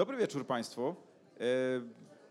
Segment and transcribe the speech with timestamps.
[0.00, 0.88] Dobry wieczór Państwu.
[0.88, 1.44] E,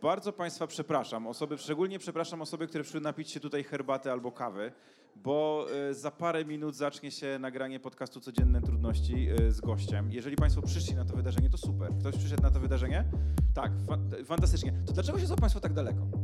[0.01, 1.27] Bardzo Państwa przepraszam.
[1.27, 4.71] Osoby, szczególnie przepraszam osoby, które przyszły napić się tutaj herbaty albo kawy,
[5.15, 10.12] bo e, za parę minut zacznie się nagranie podcastu Codzienne Trudności e, z gościem.
[10.12, 11.92] Jeżeli Państwo przyszli na to wydarzenie, to super.
[12.00, 13.05] Ktoś przyszedł na to wydarzenie?
[13.53, 14.74] Tak, fa fantastycznie.
[14.88, 16.19] To dlaczego się są Państwo tak daleko?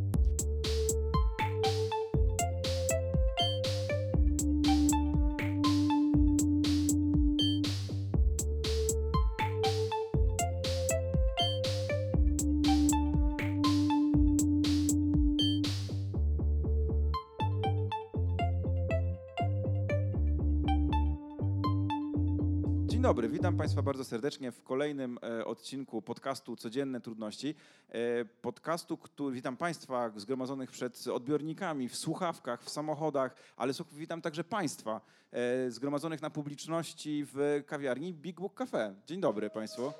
[23.76, 27.56] Państwa bardzo serdecznie w kolejnym e, odcinku podcastu Codzienne Trudności.
[27.90, 34.44] E, podcastu, który witam Państwa zgromadzonych przed odbiornikami, w słuchawkach, w samochodach, ale witam także
[34.44, 38.96] Państwa e, zgromadzonych na publiczności w kawiarni Big Book Cafe.
[39.08, 39.94] Dzień dobry Państwu.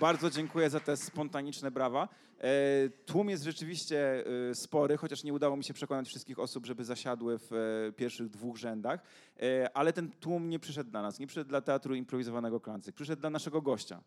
[0.00, 2.08] Bardzo dziękuję za te spontaniczne brawa.
[2.40, 6.84] E, Tłum jest rzeczywiście e, spory, chociaż nie udało mi się przekonać wszystkich osób, żeby
[6.84, 9.00] zasiadły w e, pierwszych dwóch rzędach.
[9.74, 13.30] Ale ten tłum nie przyszedł dla nas, nie przyszedł dla Teatru Improwizowanego Klancyk, przyszedł dla
[13.30, 14.02] naszego gościa.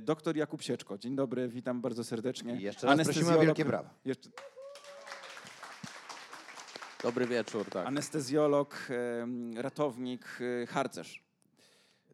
[0.00, 0.98] Doktor Jakub Sieczko.
[0.98, 2.56] Dzień dobry, witam bardzo serdecznie.
[2.56, 3.90] I jeszcze raz prosimy o wielkie brawa.
[4.04, 4.30] Jeszcze,
[7.02, 7.86] Dobry wieczór, tak.
[7.86, 8.88] anestezjolog,
[9.56, 11.22] ratownik, harcerz.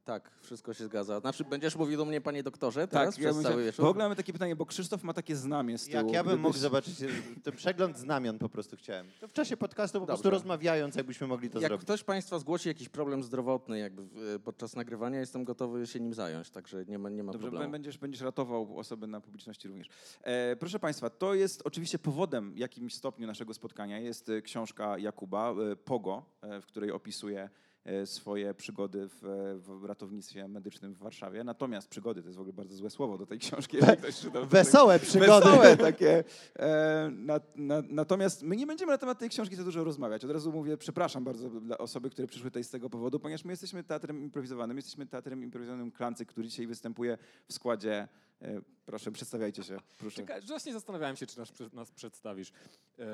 [0.08, 1.20] Tak, wszystko się zgadza.
[1.20, 3.84] Znaczy, będziesz mówił do mnie, panie doktorze, teraz Tak, ja przez cały wieczór?
[3.84, 5.96] w ogóle mamy takie pytanie, bo Krzysztof ma takie znamie z tyłu.
[5.96, 7.06] Jak ja bym mógł Gdybyś- zobaczyć, e,
[7.44, 9.06] ten przegląd znamion po prostu chciałem.
[9.20, 10.34] To w czasie podcastu po prostu Dobrze.
[10.38, 11.84] rozmawiając, jakbyśmy mogli to Jak zrobić.
[11.84, 16.50] ktoś państwa zgłosi jakiś problem zdrowotny jakby w- podczas nagrywania, jestem gotowy się nim zająć,
[16.50, 17.72] także nie ma, nie ma Dobrze, problemu.
[17.72, 19.88] będziesz, będziesz ratował osoby na publiczności również.
[20.22, 23.98] E, proszę Państwa, to jest oczywiście powodem w jakimś stopniu naszego spotkania.
[23.98, 27.50] Jest e, książka Jakuba, e, Pogo, e, w której opisuje e,
[28.06, 31.44] swoje przygody w, e, w ratownictwie medycznym w Warszawie.
[31.44, 33.78] Natomiast przygody to jest w ogóle bardzo złe słowo do tej książki.
[34.22, 34.46] czytał.
[34.46, 35.46] Wesołe przygody.
[35.46, 36.24] Wesołe takie.
[36.56, 40.24] E, na, na, natomiast my nie będziemy na temat tej książki za dużo rozmawiać.
[40.24, 43.52] Od razu mówię, przepraszam bardzo dla osoby, które przyszły tutaj z tego powodu, ponieważ my
[43.52, 47.18] jesteśmy teatrem improwizowanym, jesteśmy teatrem improwizowanym Klancy, który dzisiaj występuje
[47.48, 48.08] w składzie.
[48.42, 49.78] E, proszę, przedstawiajcie się.
[49.98, 50.16] Proszę.
[50.16, 52.52] Czekaj, właśnie zastanawiałem się, czy nas, nas przedstawisz.
[52.98, 53.04] E,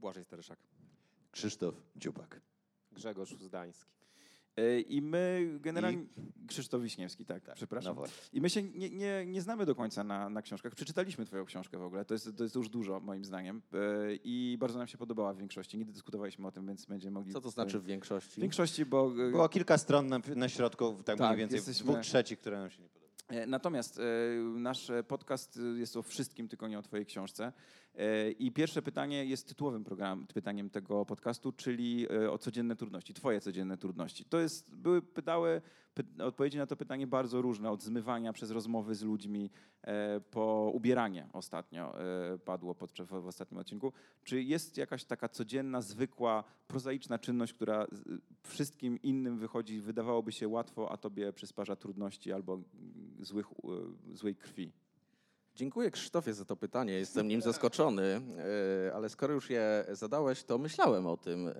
[0.00, 0.58] Błażej Staryszak.
[1.30, 2.40] Krzysztof Dziupak.
[2.92, 3.95] Grzegorz Zdański.
[4.56, 6.04] E, I my generalnie.
[6.48, 7.96] Krzysztof Wiśniewski, tak, przepraszam.
[7.96, 8.04] No.
[8.32, 10.74] I my się nie, nie, nie znamy do końca na, na książkach.
[10.74, 12.04] Przeczytaliśmy Twoją książkę w ogóle.
[12.04, 13.62] To jest, to jest już dużo, moim zdaniem.
[13.72, 13.78] E,
[14.24, 15.78] I bardzo nam się podobała w większości.
[15.78, 17.32] Nie dyskutowaliśmy o tym, więc będziemy mogli.
[17.32, 18.40] Co to znaczy w W większości?
[18.40, 19.10] większości, bo.
[19.10, 22.70] Było kilka stron na, na środku, tak, Tak, mniej więcej jesteśmy- dwóch trzecich, które nam
[22.70, 23.06] się nie podobały.
[23.42, 24.00] E, Natomiast
[24.56, 27.52] nasz podcast jest o wszystkim, tylko nie o Twojej książce.
[27.96, 33.14] E, I pierwsze pytanie jest tytułowym program, pytaniem tego podcastu, czyli e, o codzienne trudności,
[33.14, 34.24] Twoje codzienne trudności.
[34.24, 35.62] To jest, były pytały,
[35.94, 39.50] py, odpowiedzi na to pytanie bardzo różne, od zmywania przez rozmowy z ludźmi
[39.82, 41.94] e, po ubieranie ostatnio
[42.44, 43.92] padło podczas, w ostatnim odcinku.
[44.24, 47.86] Czy jest jakaś taka codzienna, zwykła, prozaiczna czynność, która
[48.42, 52.64] wszystkim innym wychodzi, wydawałoby się łatwo, a Tobie przysparza trudności albo mm,
[53.20, 53.46] złych,
[54.14, 54.72] złej krwi?
[55.56, 58.20] Dziękuję Krzysztofie za to pytanie, jestem nim zaskoczony,
[58.88, 61.48] e, ale skoro już je zadałeś, to myślałem o tym.
[61.48, 61.54] em,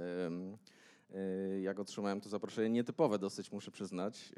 [1.15, 4.33] e, Jak otrzymałem to zaproszenie nietypowe dosyć, muszę przyznać.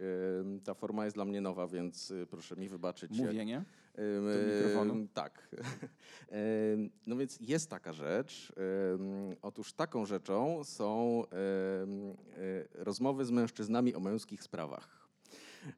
[0.64, 3.10] Ta forma jest dla mnie nowa, więc e, proszę mi wybaczyć.
[3.18, 3.64] Mówienie?
[4.56, 5.06] Mikrofonu?
[5.14, 5.48] Tak.
[7.06, 8.52] No więc jest taka rzecz.
[9.42, 11.24] Otóż taką rzeczą są
[12.74, 15.08] rozmowy z mężczyznami o męskich sprawach.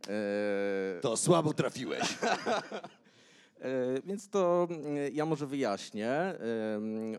[0.09, 2.19] E, To słabo trafiłeś.
[3.61, 6.35] E, Więc to mm, ja może wyjaśnię.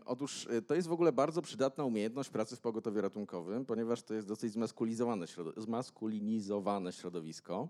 [0.06, 4.14] Otóż e, to jest w ogóle bardzo przydatna umiejętność pracy w pogotowiu ratunkowym, ponieważ to
[4.14, 5.26] jest dosyć zmaskulizowane,
[5.56, 7.68] zmaskulinizowane środowisko.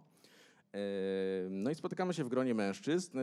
[1.51, 3.19] No i spotykamy się w gronie mężczyzn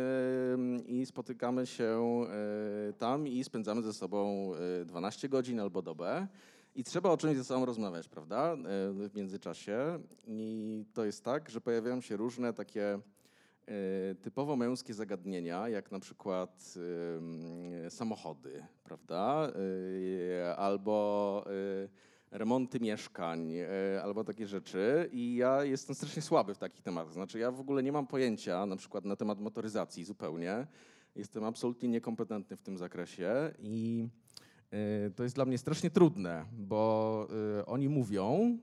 [0.86, 2.24] i spotykamy się
[2.90, 6.28] e, tam i spędzamy ze sobą e, 12 godzin albo dobę.
[6.76, 8.56] I trzeba o czymś ze sobą rozmawiać, prawda?
[8.92, 10.00] W międzyczasie.
[10.28, 13.00] I to jest tak, że pojawiają się różne takie
[14.21, 16.74] typowo męskie zagadnienia, jak na przykład
[17.89, 19.51] samochody, prawda?
[20.48, 25.10] E, Albo e, remonty mieszkań, e, albo takie rzeczy.
[25.12, 27.13] I ja jestem strasznie słaby w takich tematach.
[27.13, 30.68] Znaczy, ja w ogóle nie mam pojęcia na przykład na temat motoryzacji zupełnie.
[31.16, 34.07] Jestem absolutnie niekompetentny w tym zakresie i
[34.71, 37.27] e, to jest dla mnie strasznie trudne, bo
[37.60, 38.57] e, oni mówią,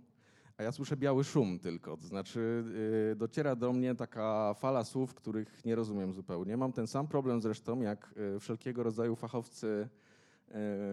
[0.58, 1.96] a ja słyszę biały szum tylko.
[1.96, 2.64] To znaczy,
[3.12, 6.56] y, dociera do mnie taka fala słów, których nie rozumiem zupełnie.
[6.56, 9.88] Mam ten sam problem zresztą, jak y, wszelkiego rodzaju fachowcy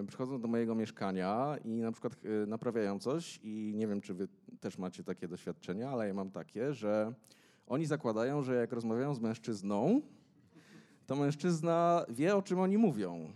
[0.02, 2.14] y, przychodzą do mojego mieszkania i na przykład
[2.48, 4.28] naprawiają coś i nie wiem, czy wy
[4.60, 7.14] też macie takie doświadczenia, ale ja mam takie, że
[7.68, 10.02] Oni zakładają, że jak rozmawiają z mężczyzną,
[11.06, 13.34] to mężczyzna wie, o czym oni mówią.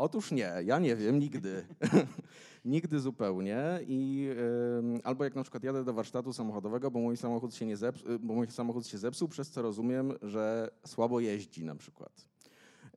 [0.00, 1.66] Otóż nie, ja nie wiem nigdy.
[2.64, 3.80] nigdy zupełnie.
[3.86, 4.28] I,
[4.78, 8.10] ym, albo jak na przykład jadę do warsztatu samochodowego, bo mój samochód się nie zeps-
[8.10, 12.12] y, bo mój samochód się zepsuł, przez co rozumiem, że słabo jeździ na przykład.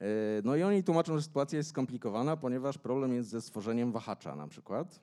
[0.02, 0.08] Yy,
[0.44, 4.48] No i oni tłumaczą, że sytuacja jest skomplikowana, ponieważ problem jest ze stworzeniem wahacza na
[4.48, 5.00] przykład.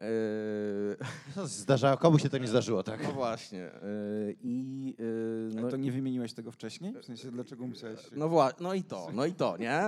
[0.00, 0.96] Yy,
[1.36, 3.02] No, Zdarzało, komu się to nie zdarzyło, tak?
[3.02, 3.58] No właśnie.
[3.58, 6.92] yy, I yy, Ale no, to nie wymieniłeś tego wcześniej?
[7.02, 8.00] W sensie, dlaczego musiałeś...
[8.12, 9.80] no, wła- no i to, no i to, nie?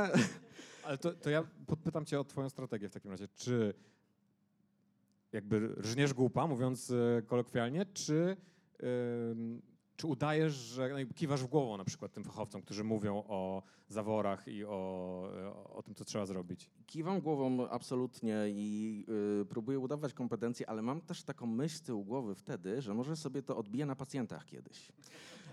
[0.84, 3.28] Ale to, to ja podpytam cię o twoją strategię w takim razie.
[3.34, 3.74] Czy
[5.32, 8.36] jakby rżniesz głupa, mówiąc e, kolokwialnie, czy,
[9.32, 9.62] ym,
[10.02, 14.48] czy udajesz, że no, kiwasz w głową na przykład tym fachowcom, którzy mówią o zaworach
[14.48, 14.70] i o,
[15.74, 16.70] o, tym, co trzeba zrobić?
[16.86, 19.04] Kiwam głową absolutnie i
[19.42, 23.16] y, próbuję udawać kompetencje, ale mam też taką myśl z tyłu głowy wtedy, że może
[23.16, 24.92] sobie to odbije na pacjentach kiedyś.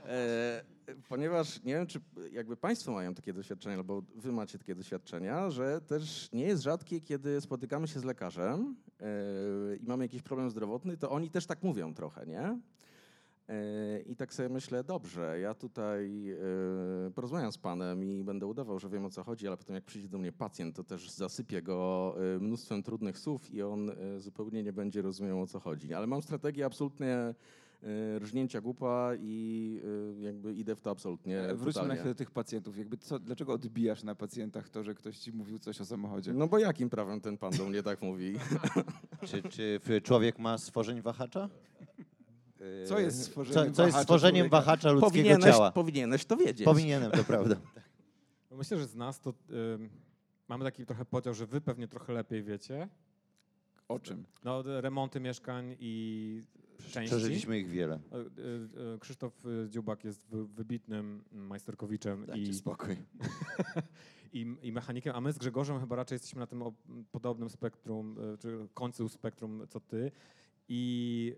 [0.06, 0.64] E,
[1.10, 5.82] ponieważ nie wiem, czy jakby Państwo mają takie doświadczenia, albo Wy macie takie doświadczenia, że
[5.82, 10.98] też nie jest rzadkie, kiedy spotykamy się z lekarzem e, i mamy jakiś problem zdrowotny,
[10.98, 12.60] to oni też tak mówią trochę, nie?
[13.50, 16.32] E, I tak sobie myślę, dobrze, ja tutaj
[17.08, 19.84] e, porozmawiam z panem i będę udawał, że wiem o co chodzi, ale potem jak
[19.84, 24.64] przyjdzie do mnie pacjent, to też zasypię go e, mnóstwem trudnych słów i on zupełnie
[24.64, 25.94] nie będzie rozumiał o co chodzi.
[25.94, 27.34] Ale mam strategię absolutnie
[28.20, 29.82] rżnięcia głupa i
[30.20, 32.78] jakby idę w to absolutnie Ale Wróćmy na chwilę do tych pacjentów.
[32.78, 36.34] Jakby co, dlaczego odbijasz na pacjentach to, że ktoś ci mówił coś o samochodzie?
[36.34, 38.34] No bo jakim prawem ten pan do mnie tak mówi?
[39.28, 41.50] Czy, czy człowiek ma stworzeń wahacza?
[42.88, 45.72] Co jest Co, stworzeniem co jest wahacza stworzeniem wahacza ludzkiego Powinieneś, ciała?
[45.72, 46.66] powinieneś to wiedzieć.
[46.66, 47.56] Powinienem, to prawda.
[48.52, 49.34] No Myślę, że z nas to
[49.76, 49.90] ym,
[50.48, 52.88] mamy taki trochę podział, że wy pewnie trochę lepiej wiecie.
[53.88, 54.24] O czym?
[54.44, 56.44] No, remonty mieszkań i
[56.92, 57.16] części.
[57.16, 57.96] Przeżyliśmy ich wiele.
[58.12, 58.18] E,
[58.96, 62.96] e, Krzysztof e, Dziubak jest wy- wybitnym majsterkowiczem Dajcie i, spokój.
[64.34, 66.64] i, i mechanikiem, a my z Grzegorzem chyba raczej jesteśmy na tym
[67.12, 70.12] podobnym spektrum, e, czy końcu spektrum co ty.
[70.72, 71.36] I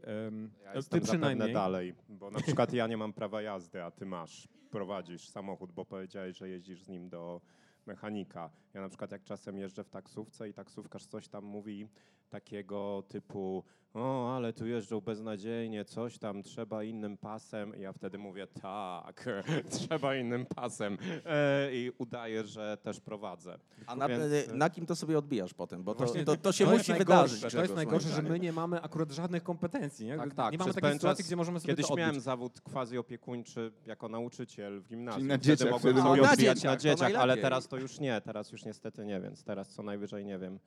[0.76, 1.54] Ja ty przynajmniej.
[1.54, 4.48] dalej, bo na przykład ja nie mam prawa jazdy, a ty masz.
[4.72, 7.42] Prowadzisz samochód, bo powiedziałeś, że jeździsz z nim do
[7.86, 8.50] mechanika.
[8.74, 11.88] Ja na przykład jak czasem jeżdżę w taksówce i taksówkarz coś tam mówi
[12.32, 13.64] takiego typu
[13.94, 17.76] o, ale tu jeżdżą beznadziejnie, coś tam, trzeba innym pasem.
[17.78, 19.26] I ja wtedy mówię, tak,
[19.80, 20.98] trzeba innym pasem.
[21.26, 23.60] E, I udaję, że też prowadzę.
[23.88, 25.84] A na, Więc- na kim to sobie odbijasz potem?
[25.84, 27.54] Bo to, Właśnie to, to się jest musi wydarzyć.
[27.54, 30.06] To jest najgorsze, że my nie mamy akurat żadnych kompetencji.
[30.06, 32.62] Nie, Tak, tak, nie mamy takiej sytuacji, czas gdzie możemy sobie Kiedyś to miałem zawód
[32.62, 35.20] quasi opiekuńczy jako nauczyciel w gimnazjum.
[35.20, 37.78] Czyli na Wtedy dzieciach mogłem sobie odbijać Na na dzieciach, to dzieciach, ale teraz to
[37.78, 40.60] już nie, teraz już niestety nie, więc teraz co najwyżej nie wiem.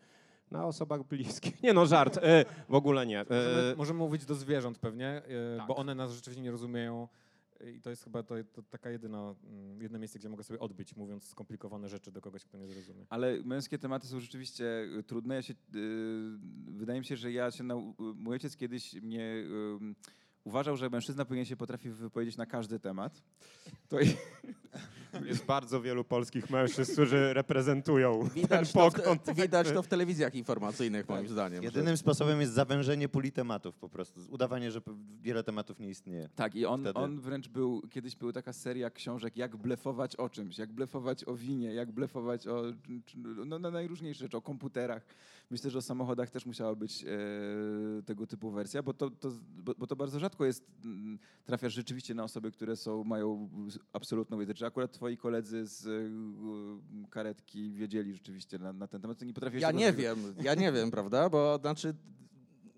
[0.55, 1.63] Na osobach bliskich.
[1.63, 2.19] Nie no, żart.
[2.23, 3.25] E, w ogóle nie.
[3.31, 5.67] Możemy, E, możemy mówić do zwierząt pewnie, e, tak.
[5.67, 7.09] bo one nas rzeczywiście nie rozumieją.
[7.61, 10.61] e, I to jest chyba to, to taka jedyna, mm, jedno miejsce, gdzie mogę sobie
[10.61, 13.07] odbyć, mówiąc skomplikowane rzeczy do kogoś, kto nie zrozumie.
[13.11, 14.65] Ale męskie tematy są rzeczywiście
[14.99, 15.35] y, trudne.
[15.35, 15.57] Ja się, y,
[16.67, 19.95] wydaje mi się, że ja się nau- mój ojciec kiedyś mnie y,
[20.45, 23.23] uważał, że mężczyzna powinien się potrafić wypowiedzieć na każdy temat.
[23.89, 24.07] To i,
[25.29, 29.89] jest bardzo wielu polskich mężczyzn, którzy reprezentują Widać, ten to w, te- widać to w
[29.89, 31.63] telewizjach informacyjnych, moim zdaniem.
[31.63, 34.21] że- Jedynym sposobem jest zawężenie puli tematów po prostu.
[34.31, 34.81] Udawanie, że
[35.23, 36.29] wiele tematów nie istnieje.
[36.35, 36.99] tak, i on, Wtedy.
[36.99, 41.35] on wręcz był, kiedyś była taka seria książek, jak blefować o czymś, jak blefować o
[41.35, 42.63] winie, jak blefować o
[43.47, 45.07] no, na najróżniejsze rzeczy, o komputerach.
[45.55, 49.75] Myślę, że o samochodach też musiała być e, tego typu wersja, bo to, to, bo,
[49.79, 53.49] bo to bardzo rzadko jest, mm, trafiasz rzeczywiście na osoby, które są, mają
[53.93, 54.55] absolutną wiedzę.
[54.55, 59.21] Czy akurat twoi koledzy z e, karetki wiedzieli rzeczywiście na, na ten temat?
[59.21, 61.31] Nie Ja nie wiem, ja nie wiem, prawda?
[61.31, 61.95] Bo znaczy,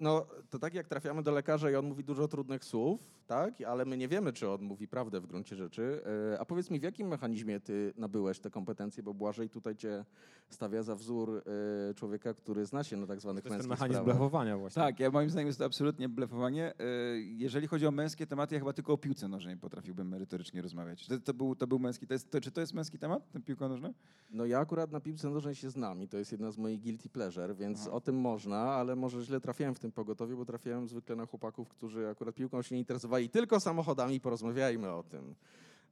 [0.01, 3.61] no to tak jak trafiamy do lekarza i on mówi dużo trudnych słów, tak?
[3.63, 6.03] Ale my nie wiemy, czy on mówi prawdę w gruncie rzeczy.
[6.35, 10.05] E, A powiedz mi, w jakim mechanizmie ty nabyłeś te kompetencje, bo Błażej tutaj cię
[10.49, 11.43] stawia za wzór
[11.91, 14.17] e, człowieka, który zna się na tak zwanych To jest ten męskich mechanizm sprawach.
[14.19, 14.83] blechowania właśnie.
[14.83, 16.73] Tak, ja moim zdaniem jest to absolutnie blefowanie.
[16.79, 16.85] E,
[17.21, 21.07] Jeżeli chodzi o męskie tematy, ja chyba tylko o piłce nożnej potrafiłbym merytorycznie rozmawiać.
[21.07, 23.43] To, to, był, to był męski, to jest, to, czy to jest męski temat, ten
[23.43, 23.91] piłka nożna?
[24.31, 27.09] No ja akurat na piłce nożnej się znam i to jest jedna z moich guilty
[27.09, 27.91] pleasure, więc Aha.
[27.97, 31.69] o tym można, ale może źle trafiałem w tym pogotowiu, bo trafiałem zwykle na chłopaków,
[31.69, 35.35] którzy akurat piłką się nie interesowali, tylko samochodami, porozmawiajmy o tym.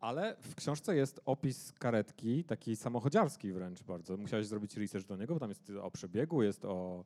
[0.00, 4.16] Ale w książce jest opis karetki, taki samochodziarski wręcz bardzo.
[4.16, 7.04] Musiałeś zrobić research do niego, bo tam jest o przebiegu, jest o...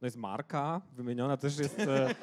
[0.00, 1.78] no jest marka wymieniona, też jest...
[1.78, 2.14] E,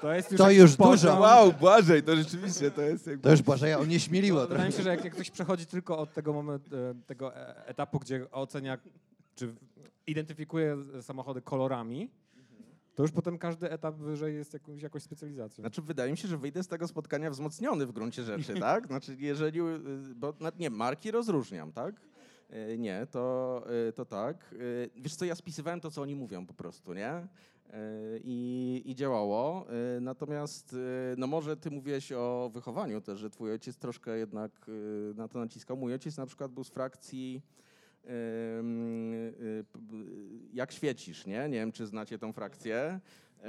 [0.00, 1.20] to jest już, To już dużo.
[1.20, 3.22] Wow, Błażej, to rzeczywiście, to jest jakby...
[3.22, 4.54] To już Błażeja onieśmieliło trochę.
[4.54, 7.66] Wydaje mi się, że jak, jak ktoś przechodzi tylko od tego momentu, e, tego e,
[7.66, 8.78] etapu, gdzie ocenia,
[9.34, 9.54] czy
[10.06, 12.10] identyfikuje samochody kolorami,
[12.94, 15.62] to już potem każdy etap wyżej jest jakąś, jakąś specjalizacją.
[15.62, 18.86] Znaczy, wydaje mi się, że wyjdę z tego spotkania wzmocniony w gruncie rzeczy, tak?
[18.86, 21.94] Znaczy, jeżeli, y, bo na- nie, marki rozróżniam, tak?
[22.72, 24.54] Y, Nie, to, y, to tak.
[24.96, 27.28] Wiesz co, ja spisywałem to, co oni mówią po prostu, nie?
[28.24, 29.66] I, i działało.
[30.00, 30.76] Natomiast,
[31.16, 34.66] no może ty mówiłeś o wychowaniu też, że twój ojciec troszkę jednak
[35.14, 35.76] na to naciskał.
[35.76, 37.42] Mój ojciec na przykład był z frakcji
[40.52, 41.48] jak świecisz, nie?
[41.48, 43.00] Nie wiem, czy znacie tą frakcję.
[43.40, 43.42] Y,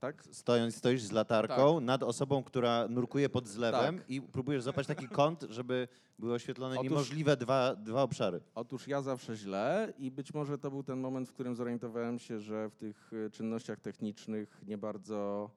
[0.00, 0.24] Tak?
[0.30, 4.10] Stojąc, stoisz z latarką nad osobą, która nurkuje pod zlewem Tak.
[4.10, 8.40] i próbujesz złapać taki kąt, żeby były oświetlone Otóż- niemożliwe dwa, dwa obszary.
[8.54, 12.40] Otóż ja zawsze źle i być może to był ten moment, w którym zorientowałem się,
[12.40, 15.50] że w tych y, czynnościach technicznych nie bardzo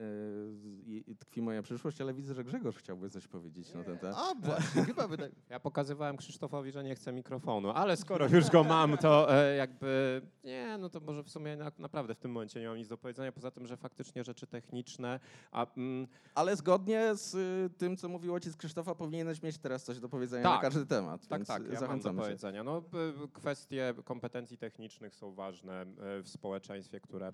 [0.00, 4.16] y, tkwi moja przyszłość, ale widzę, że Grzegorz chciałby coś powiedzieć na ten temat.
[4.18, 8.64] A, właśnie, chyba wydaje Ja pokazywałem Krzysztofowi, że nie chcę mikrofonu, ale skoro już go
[8.74, 12.60] mam, to e, jakby nie, no to może w sumie na, naprawdę w tym momencie
[12.60, 15.20] nie mam nic do powiedzenia, poza tym, że faktycznie rzeczy techniczne,
[15.52, 20.00] a mm, Ale zgodnie z y, tym, co mówił ojciec Krzysztofa, powinieneś mieć teraz coś
[20.00, 20.54] do powiedzenia Tak.
[20.56, 21.26] na każdy temat.
[21.26, 22.16] tak, więc tak, ja mam do się.
[22.16, 22.64] powiedzenia.
[22.64, 25.86] No, b- kwestie kompetencji technicznych są ważne e,
[26.22, 27.32] w społeczeństwie, które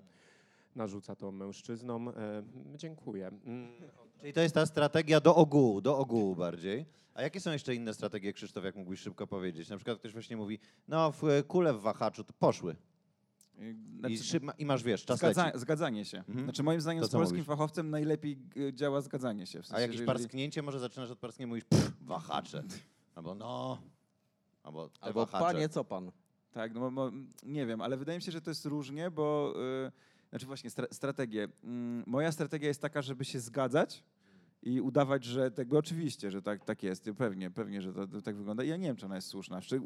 [0.75, 2.07] narzuca to mężczyznom.
[2.09, 2.13] E,
[2.75, 3.27] Dziękuję.
[3.45, 3.71] Mm,
[4.19, 6.85] Czyli to jest ta strategia do ogółu, do ogółu bardziej.
[7.13, 9.69] A jakie są jeszcze inne strategie, Krzysztof, jak mógłbyś szybko powiedzieć?
[9.69, 12.75] Na przykład ktoś właśnie mówi, no w kule w wahaczu to poszły.
[13.59, 15.59] Y, I, znaczy, szyb, I masz, wiesz, czas zgadza, leci.
[15.59, 16.17] zgadzanie się.
[16.17, 16.43] Mhm.
[16.43, 17.47] Znaczy moim zdaniem To z polskim mówisz?
[17.47, 18.37] fachowcem najlepiej
[18.73, 19.61] działa zgadzanie się.
[19.61, 22.63] W sensie, A jakieś parsknięcie, może zaczynasz od parsknięcia, mówisz, pff, wahacze.
[23.15, 23.77] Albo no,
[24.63, 25.45] albo Albo wahacze.
[25.53, 26.11] panie, co pan?
[26.51, 27.11] Tak, no
[27.43, 29.53] nie wiem, ale wydaje mi się, że to jest różnie, bo
[29.87, 29.91] y,
[30.35, 31.47] znaczy właśnie stra strategie.
[31.63, 34.03] Mm, moja strategia jest taka, żeby się zgadzać
[34.63, 38.35] i udawać, że tego oczywiście, że tak, tak jest, pewnie, pewnie, że to, to tak
[38.35, 38.63] wygląda.
[38.63, 39.61] I ja nie wiem, czy ona jest słuszna.
[39.61, 39.81] Przy,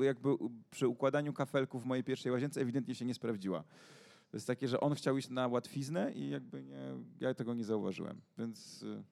[0.00, 0.28] jakby
[0.70, 3.62] przy układaniu kafelków w mojej pierwszej łazience ewidentnie się nie sprawdziła.
[4.30, 7.64] To jest takie, że on chciał iść na łatwiznę i jakby nie, ja tego nie
[7.64, 8.82] zauważyłem, więc...
[8.82, 9.04] y,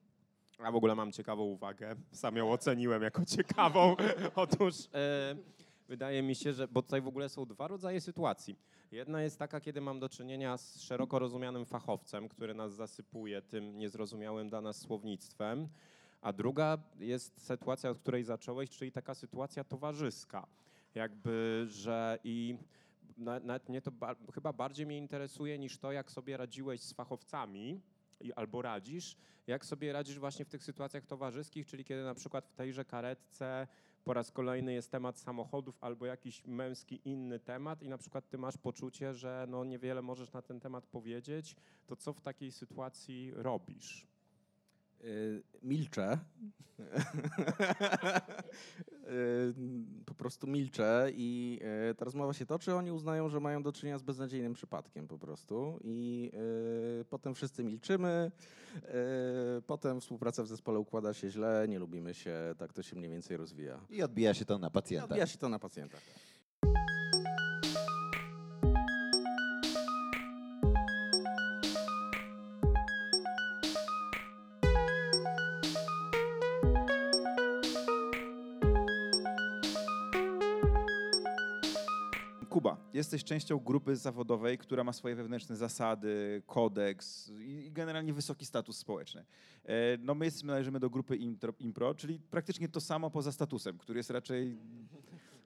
[0.59, 1.95] A w ogóle mam ciekawą uwagę.
[2.11, 3.95] Sam ją oceniłem jako ciekawą.
[4.35, 5.35] Otóż e,
[5.93, 6.67] wydaje mi się, że.
[6.67, 8.55] Bo tutaj w ogóle są dwa rodzaje sytuacji.
[8.91, 13.77] Jedna jest taka, kiedy mam do czynienia z szeroko rozumianym fachowcem, który nas zasypuje tym
[13.77, 15.67] niezrozumiałym dla nas słownictwem.
[16.21, 20.47] A druga jest sytuacja, od której zacząłeś, czyli taka sytuacja towarzyska.
[20.95, 22.57] Jakby, że i
[23.17, 26.93] na- nawet mnie to ba- chyba bardziej mnie interesuje niż to, jak sobie radziłeś z
[26.93, 27.81] fachowcami
[28.21, 29.15] i, albo radzisz,
[29.47, 33.67] jak sobie radzisz właśnie w tych sytuacjach towarzyskich, czyli kiedy na przykład w tejże karetce
[34.03, 38.37] po raz kolejny jest temat samochodów albo jakiś męski inny temat i na przykład ty
[38.37, 41.55] masz poczucie, że no niewiele możesz na ten temat powiedzieć,
[41.87, 44.07] to co w takiej sytuacji robisz?
[45.03, 46.19] Y, milczę.
[49.03, 49.53] Y,
[50.05, 51.59] po prostu milczę i
[51.91, 52.75] y, ta rozmowa się toczy.
[52.75, 55.79] Oni uznają, że mają do czynienia z beznadziejnym przypadkiem po prostu.
[55.83, 56.31] I
[57.01, 58.31] y, potem wszyscy milczymy.
[59.67, 63.37] Potem współpraca w zespole układa się źle, nie lubimy się, tak to się mniej więcej
[63.37, 63.79] rozwija.
[63.89, 65.05] I odbija się to na pacjenta.
[65.05, 66.01] odbija się to na pacjentach.
[83.13, 89.25] Jesteś częścią grupy zawodowej, która ma swoje wewnętrzne zasady, kodeks i generalnie wysoki status społeczny.
[89.65, 91.15] E, No my jesteśmy, należymy do grupy
[91.59, 94.57] impro, czyli praktycznie to samo poza statusem, który jest raczej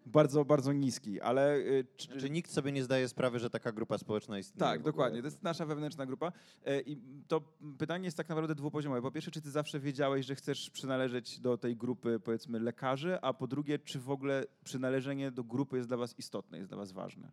[0.05, 1.55] bardzo, bardzo niski, ale...
[1.55, 4.59] e, czy- Znaczy nikt sobie nie zdaje sprawy, że taka grupa społeczna istnieje.
[4.59, 5.21] tak, dokładnie.
[5.21, 6.31] To jest nasza wewnętrzna grupa.
[6.65, 6.97] E, I
[7.27, 7.41] to
[7.77, 9.01] pytanie jest tak naprawdę dwupoziomowe.
[9.01, 13.33] Po pierwsze, czy ty zawsze wiedziałeś, że chcesz przynależeć do tej grupy, powiedzmy, lekarzy, a
[13.33, 16.91] po drugie, czy w ogóle przynależenie do grupy jest dla was istotne, jest dla was
[16.91, 17.31] ważne?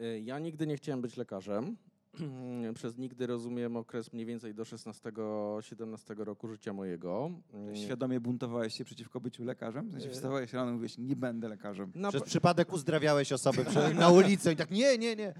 [0.00, 1.76] Y, Ja nigdy nie chciałem być lekarzem.
[2.74, 7.30] Przez nigdy rozumiem okres mniej więcej do 16-17 roku życia mojego.
[7.72, 9.88] Y, Świadomie buntowałeś się przeciwko byciu lekarzem?
[9.88, 10.12] W sensie E.
[10.12, 11.92] wstawałeś rano i mówiłeś, nie będę lekarzem.
[11.94, 13.64] Na, Przez przypadek uzdrawiałeś osoby
[13.94, 15.34] na ulicy i tak nie, nie, nie.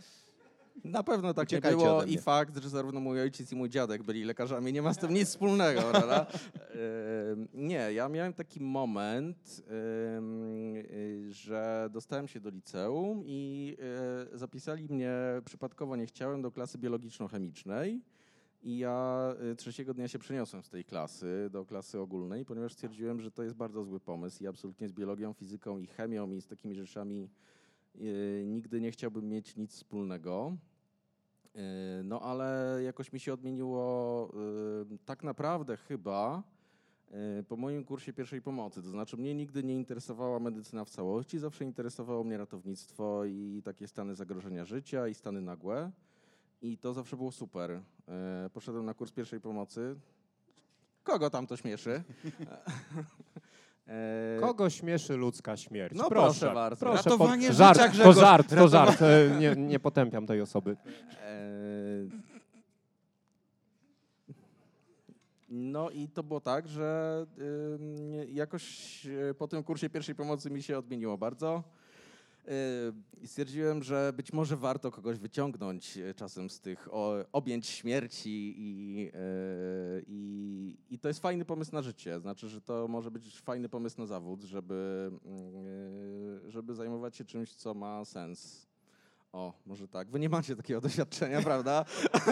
[0.85, 2.15] Na pewno tak nie Uciekajcie było ode mnie.
[2.15, 5.15] i fakt, że zarówno mój ojciec i mój dziadek byli lekarzami, nie ma z tym
[5.15, 6.27] nic wspólnego, prawda?
[7.55, 13.77] Nie, ja miałem taki moment, y, że dostałem się do liceum i
[14.35, 15.13] y, zapisali mnie
[15.45, 18.01] przypadkowo nie chciałem do klasy biologiczno-chemicznej.
[18.63, 23.21] I ja y, trzeciego dnia się przeniosłem z tej klasy do klasy ogólnej, ponieważ stwierdziłem,
[23.21, 26.47] że to jest bardzo zły pomysł i absolutnie z biologią, fizyką i chemią i z
[26.47, 27.31] takimi rzeczami
[27.97, 30.57] y, nigdy nie chciałbym mieć nic wspólnego.
[31.57, 34.33] Y, No ale jakoś mi się odmieniło
[34.93, 36.43] y, tak naprawdę chyba
[37.11, 38.83] e, po moim kursie pierwszej pomocy.
[38.83, 43.89] To znaczy mnie nigdy nie interesowała medycyna w całości, zawsze interesowało mnie ratownictwo i takie
[43.89, 45.91] stany zagrożenia życia i stany nagłe.
[46.63, 47.81] I to zawsze było super.
[48.53, 49.97] Poszedłem na kurs pierwszej pomocy.
[51.03, 52.03] Kogo tam to śmieszy?
[53.91, 55.95] E, Kogo śmieszy ludzka śmierć?
[55.99, 56.81] No proszę bardzo.
[56.87, 57.57] Proszę, Ratowanie pod...
[57.57, 58.17] życia, żart, to Grzegorz.
[58.17, 59.03] żart, to żart.
[59.03, 60.77] E, Nie, nie potępiam tej osoby.
[61.27, 62.11] Eee,
[65.53, 67.97] No i to było tak, że ym,
[68.29, 71.63] jakoś e, po tym kursie pierwszej pomocy mi się odmieniło bardzo.
[72.47, 72.53] Yy,
[73.23, 76.89] i Stwierdziłem, że być może warto kogoś wyciągnąć e, czasem z tych
[77.33, 79.19] objęć śmierci i, e,
[80.07, 82.21] i, i to jest fajny pomysł na życie.
[82.21, 85.55] Znaczy, że to może być fajny pomysł na zawód, żeby, mm,
[86.47, 88.67] e, żeby zajmować się czymś, co ma sens.
[89.33, 90.11] O, może tak.
[90.11, 91.85] Wy nie macie takiego doświadczenia, prawda?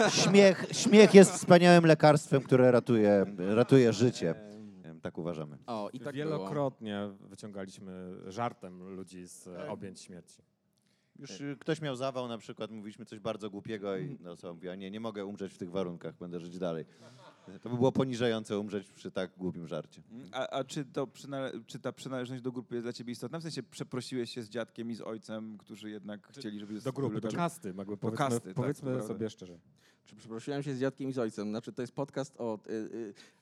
[0.09, 4.35] Śmiech, śmiech jest wspaniałym lekarstwem, które ratuje, ratuje życie.
[5.01, 5.57] Tak uważamy.
[5.67, 6.25] O, i tak było.
[6.25, 10.41] Wielokrotnie wyciągaliśmy żartem ludzi z objęć śmierci.
[11.19, 14.75] Już y, ktoś miał zawał, na przykład mówiliśmy coś bardzo głupiego i no, osoba mówiła,
[14.75, 16.85] nie, nie mogę umrzeć w tych warunkach, będę żyć dalej.
[17.61, 20.01] To by było poniżające umrzeć przy tak głupim żarcie.
[20.31, 23.39] A, a czy, to przynale- czy ta przynależność do grupy jest dla ciebie istotna?
[23.39, 26.81] W sensie przeprosiłeś się z dziadkiem i z ojcem, którzy jednak chcieli, żeby...
[26.81, 29.07] Do grupy, do kasty, jakby powiedzmy, kasty, tak, powiedzmy prawda.
[29.07, 29.59] sobie szczerze.
[30.09, 31.49] Czy przeprosiłem się z dziadkiem i z ojcem?
[31.49, 32.59] Znaczy, to jest podcast o...
[32.69, 32.71] Y,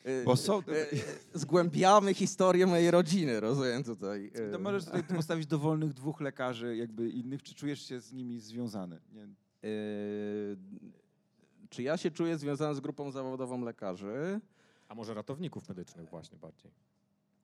[0.06, 0.60] y, y, Bo są...
[0.60, 4.32] y, y, zgłębiamy historię mojej rodziny, rozumiem tutaj.
[4.50, 4.52] y.
[4.52, 9.00] To możesz tutaj postawić dowolnych dwóch lekarzy jakby innych, czy czujesz się z nimi związany?
[9.14, 9.24] Nie?
[9.70, 10.58] Y,
[11.70, 14.42] Czy ja się czuję związany z grupą zawodową lekarzy?
[14.88, 16.72] A może ratowników medycznych właśnie bardziej.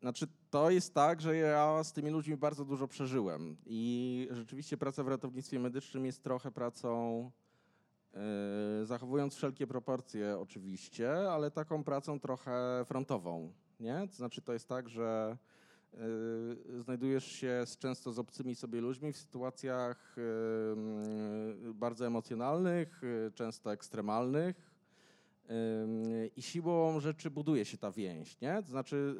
[0.02, 5.04] Znaczy, to jest tak, że ja z tymi ludźmi bardzo dużo przeżyłem i rzeczywiście praca
[5.04, 7.32] w ratownictwie medycznym jest trochę pracą,
[8.84, 14.08] zachowując wszelkie proporcje oczywiście, ale taką pracą trochę frontową, nie?
[14.08, 15.38] To znaczy, to jest tak, że
[15.94, 20.16] yy, znajdujesz się z, często z obcymi sobie ludźmi w sytuacjach
[21.64, 24.74] yy, bardzo emocjonalnych, yy, często ekstremalnych,
[26.36, 28.64] I siłą rzeczy buduje się ta więź, nie?
[28.64, 29.16] To znaczy,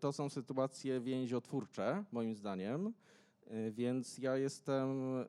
[0.00, 2.92] to są sytuacje więziotwórcze, moim zdaniem.
[3.50, 5.26] Y, Więc ja jestem y,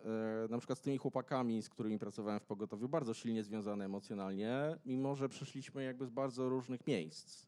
[0.49, 5.15] na przykład z tymi chłopakami, z którymi pracowałem w pogotowiu, bardzo silnie związany emocjonalnie, mimo
[5.15, 7.47] że przyszliśmy jakby z bardzo różnych miejsc.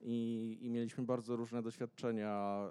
[0.00, 2.64] I, I mieliśmy bardzo różne doświadczenia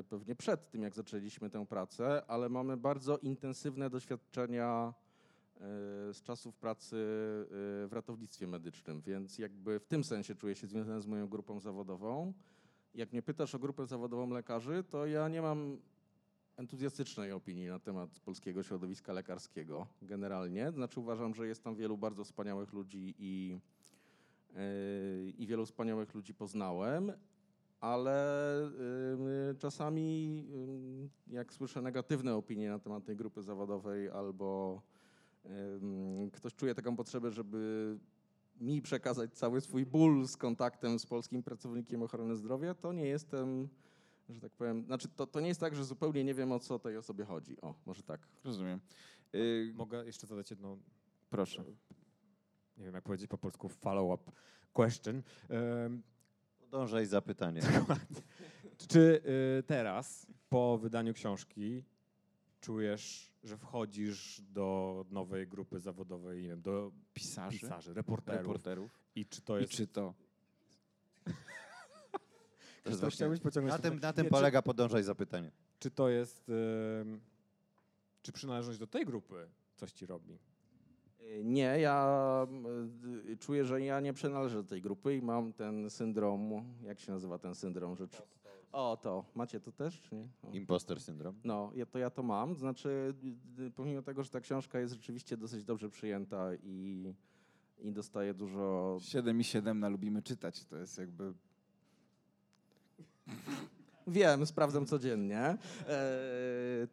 [0.00, 4.94] y, pewnie przed tym, jak zaczęliśmy tę pracę, ale mamy bardzo intensywne doświadczenia
[6.12, 11.06] z czasów pracy w ratownictwie medycznym, więc jakby w tym sensie czuję się związany z
[11.06, 12.32] moją grupą zawodową.
[12.94, 15.78] Jak mnie pytasz o grupę zawodową lekarzy, to ja nie mam
[16.56, 20.72] entuzjastycznej opinii na temat polskiego środowiska lekarskiego generalnie.
[20.72, 23.58] Znaczy uważam, że jest tam wielu bardzo wspaniałych ludzi i,
[24.52, 27.12] yy, i wielu wspaniałych ludzi poznałem,
[27.80, 28.70] ale
[29.48, 30.36] yy, czasami
[31.28, 34.82] yy, jak słyszę negatywne opinie na temat tej grupy zawodowej albo
[35.50, 37.98] Ym, ktoś czuje taką potrzebę, żeby
[38.60, 43.68] mi przekazać cały swój ból z kontaktem z polskim pracownikiem ochrony zdrowia, to nie jestem,
[44.28, 46.78] że tak powiem, znaczy to, to nie jest tak, że zupełnie nie wiem o co
[46.78, 47.60] tej osobie chodzi.
[47.60, 48.28] O, może tak.
[48.44, 48.80] Rozumiem.
[49.34, 50.78] Y, Mogę jeszcze zadać jedną,
[51.30, 51.64] proszę.
[52.76, 54.32] nie wiem jak powiedzieć po polsku, follow-up
[54.72, 55.22] question.
[56.60, 57.60] Podążaj za pytanie.
[58.88, 59.22] Czy
[59.58, 61.84] y, teraz, po wydaniu książki,
[62.60, 68.40] czujesz, że wchodzisz do nowej grupy zawodowej, nie wiem, do Pisarzy, pisarzy, reporterów?
[68.40, 68.98] reporterów.
[69.14, 69.72] I czy to I jest...
[69.72, 70.14] czy to...
[72.84, 75.50] To jest to chciałbyś pociągnąć Na tym, na tym Nie, polega podążaj za pytanie.
[75.50, 76.48] Czy, czy to jest...
[76.48, 77.20] ym,
[78.22, 80.38] czy przynależność do tej grupy coś ci robi?
[81.44, 82.46] Nie, ja
[83.30, 87.12] y, czuję, że ja nie przynależę do tej grupy i mam ten syndrom, jak się
[87.12, 87.96] nazywa ten syndrom?
[87.96, 88.22] Że, czu-
[88.72, 89.24] o, to.
[89.34, 90.28] Macie to też, czy nie?
[90.42, 90.50] O.
[90.52, 91.34] Imposter syndrom.
[91.44, 92.56] No, ja, to ja to mam.
[92.56, 93.14] Znaczy,
[93.74, 97.14] pomimo tego, że ta książka jest rzeczywiście dosyć dobrze przyjęta i,
[97.78, 100.64] i dostaje dużo 7 i 7 na lubimy czytać.
[100.64, 101.34] To jest jakby...
[104.06, 105.38] Wiem, sprawdzam codziennie.
[105.38, 105.58] E,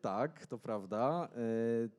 [0.02, 1.30] tak, to prawda.
[1.36, 1.38] E,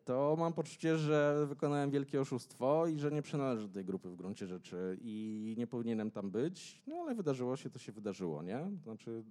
[0.05, 4.17] to mam poczucie, że wykonałem wielkie oszustwo i że nie przynależę do tej grupy w
[4.17, 6.83] gruncie rzeczy i nie powinienem tam być.
[6.87, 8.71] No ale wydarzyło się, to się wydarzyło, nie?
[8.85, 9.25] Znaczy,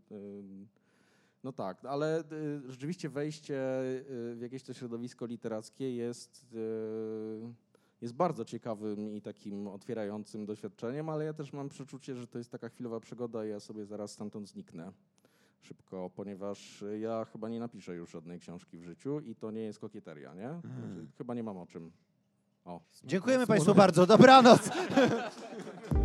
[1.43, 7.70] no tak, ale y, rzeczywiście wejście y, w jakieś to środowisko literackie jest, y,
[8.01, 12.51] jest bardzo ciekawym i takim otwierającym doświadczeniem, ale ja też mam przeczucie, że to jest
[12.51, 14.91] taka chwilowa przygoda i ja sobie zaraz stamtąd zniknę
[15.61, 19.79] szybko, ponieważ ja chyba nie napiszę już żadnej książki w życiu i to nie jest
[19.79, 20.49] kokieteria, nie?
[20.49, 21.91] Znaczy, chyba nie mam o czym.
[22.65, 22.81] O.
[23.03, 24.05] Dziękujemy Państwu bardzo.
[24.05, 24.69] Dobranoc.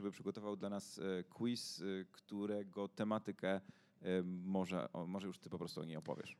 [0.00, 5.58] żeby przygotował dla nas e, quiz, e, którego tematykę e, może, może już ty po
[5.58, 6.36] prostu o niej opowiesz.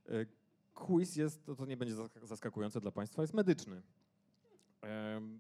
[0.75, 3.83] Quiz jest, to, to nie będzie zask- zaskakujące dla Państwa, jest medyczny.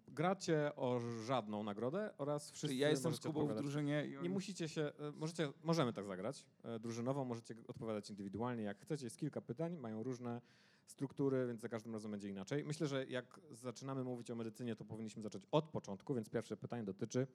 [0.08, 4.22] Gracie o żadną nagrodę oraz wszyscy ja jestem z Kubą w drużynie i on...
[4.22, 6.46] Nie musicie się, możecie, możemy tak zagrać
[6.80, 9.06] drużynowo, możecie odpowiadać indywidualnie jak chcecie.
[9.06, 10.40] Jest kilka pytań, mają różne
[10.86, 12.64] struktury, więc za każdym razem będzie inaczej.
[12.64, 16.84] Myślę, że jak zaczynamy mówić o medycynie, to powinniśmy zacząć od początku, więc pierwsze pytanie
[16.84, 17.26] dotyczy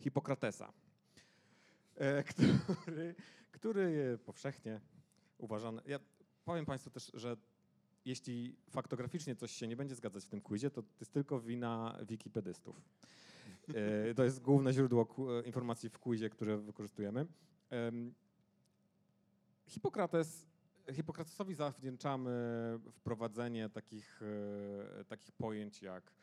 [0.00, 0.72] Hipokratesa,
[1.96, 3.14] e, który,
[3.52, 4.80] który powszechnie
[5.38, 5.82] uważany...
[5.86, 5.98] Ja
[6.44, 7.36] powiem Państwu też, że
[8.04, 12.76] jeśli faktograficznie coś się nie będzie zgadzać w tym quizie, to jest tylko wina wikipedystów.
[13.74, 15.08] E, To jest główne źródło
[15.40, 17.26] e, informacji w quizie, które wykorzystujemy.
[17.70, 18.14] Em,
[19.66, 20.46] Hipokrates,
[20.92, 22.30] Hipokratesowi zawdzięczamy
[22.92, 24.20] wprowadzenie takich,
[25.00, 26.19] e, takich pojęć jak e,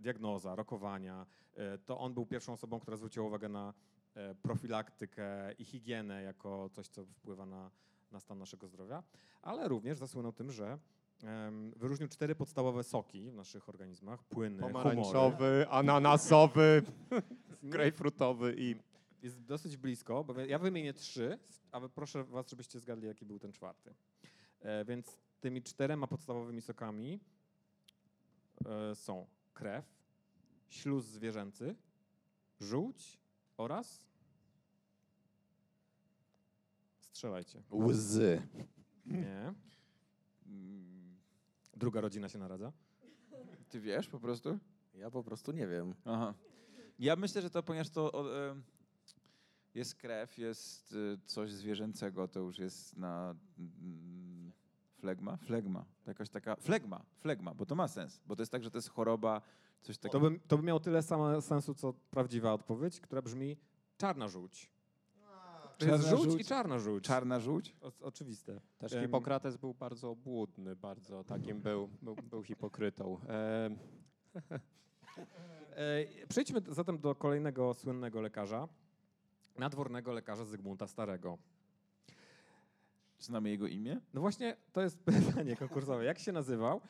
[0.00, 1.26] diagnoza, rokowania.
[1.56, 3.74] E, To on był pierwszą osobą, która zwróciła uwagę na
[4.14, 7.70] e, profilaktykę i higienę jako coś, co wpływa na,
[8.12, 9.02] na stan naszego zdrowia,
[9.42, 10.78] ale również zasłynął tym, że
[11.76, 14.72] wyróżnił cztery podstawowe soki w naszych organizmach, płyny, humory.
[14.72, 16.82] Pomarańczowy, ananasowy,
[17.62, 18.76] grejpfrutowy i
[19.22, 21.38] Jest dosyć blisko, bo ja wymienię trzy,
[21.72, 23.94] a proszę was, żebyście zgadli, jaki był ten czwarty.
[24.60, 27.20] E, więc tymi czterema podstawowymi sokami
[28.66, 29.84] e, są krew,
[30.68, 31.74] śluz zwierzęcy,
[32.60, 33.18] żółć
[33.56, 34.06] oraz...
[36.98, 37.62] Strzelajcie.
[37.70, 38.42] Łzy.
[39.06, 39.54] Nie.
[40.46, 41.16] Mm,
[41.76, 42.72] Druga rodzina się naradza.
[43.68, 44.58] Ty wiesz po prostu?
[44.94, 45.94] Ja po prostu nie wiem.
[46.04, 46.34] Aha.
[46.98, 48.60] Ja myślę, że to, ponieważ to o, e,
[49.74, 54.29] jest krew, jest e, coś zwierzęcego, to już jest na mm,
[55.00, 55.36] flegma?
[55.36, 55.84] Flegma.
[56.04, 58.78] To Jakaś taka, flegma, flegma, bo to ma sens, bo to jest tak, że to
[58.78, 59.40] jest choroba,
[59.82, 60.30] coś To takiego.
[60.30, 63.56] by, to by miało tyle samo sensu, co prawdziwa odpowiedź, która brzmi
[63.98, 64.70] czarna żółć.
[65.78, 66.42] To jest Czarna żółć żółć?
[66.42, 67.04] i czarna żółć.
[67.04, 67.76] Czarna żółć?
[67.80, 68.60] O, oczywiste.
[68.78, 73.18] też Em, Hipokrates był bardzo obłudny, bardzo takim był, był, był hipokrytą.
[73.28, 73.78] Em,
[75.76, 78.68] E, Przejdźmy zatem do kolejnego słynnego lekarza,
[79.58, 81.38] nadwornego lekarza Zygmunta Starego.
[83.20, 84.00] Znamy jego imię?
[84.14, 86.04] No właśnie, to jest pytanie konkursowe.
[86.04, 86.80] Jak się nazywał?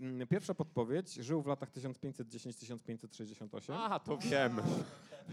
[0.00, 3.72] Mm, Pierwsza podpowiedź, żył w latach 1510-1568.
[3.74, 4.60] A, to wiem.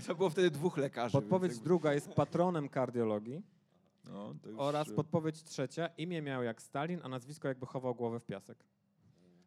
[0.08, 1.12] To było wtedy dwóch lekarzy.
[1.14, 3.42] Podpowiedź więc jakby- druga jest patronem kardiologii.
[4.06, 7.96] No, to już, Oraz e, podpowiedź trzecia, imię miał jak Stalin, a nazwisko jakby chował
[7.96, 8.58] głowę w piasek.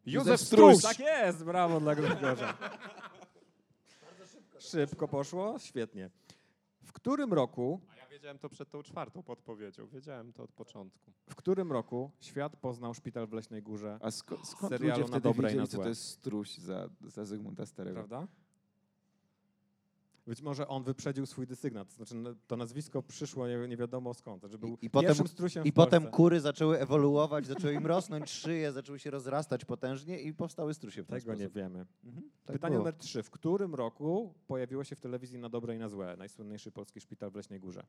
[0.05, 0.81] Józef Struś.
[0.81, 2.57] Tak jest, brawo dla Grzegorza.
[4.59, 6.09] Szybko poszło, świetnie.
[6.83, 9.87] W którym roku, wiedziałem to przed tą czwartą podpowiedzią.
[9.87, 11.11] Wiedziałem to od początku.
[11.29, 15.07] w którym roku świat poznał szpital w Leśnej Górze, A sko- skąd serialu ludzie na
[15.07, 15.83] wtedy dobre i na wiedzieli, co złe.
[15.83, 17.95] to jest struś za, za Zygmunta Starego?
[17.95, 18.27] prawda?
[20.27, 24.13] Być może on wyprzedził swój dysygnat, to znaczy no, to nazwisko przyszło nie, nie wiadomo
[24.13, 25.15] skąd, że był I- i potem-
[25.65, 30.73] I potem kury zaczęły ewoluować, zaczęły im rosnąć szyje, zaczęły się rozrastać potężnie i powstały
[30.73, 31.53] strusie w ten Tego nie sposób.
[31.55, 31.85] wiemy.
[32.03, 32.79] Mhm, tak Pytanie było.
[32.79, 33.23] numer trzy.
[33.23, 37.31] W którym roku pojawiło się w telewizji na dobre i na złe najsłynniejszy polski szpital
[37.31, 37.83] w Leśnej Górze?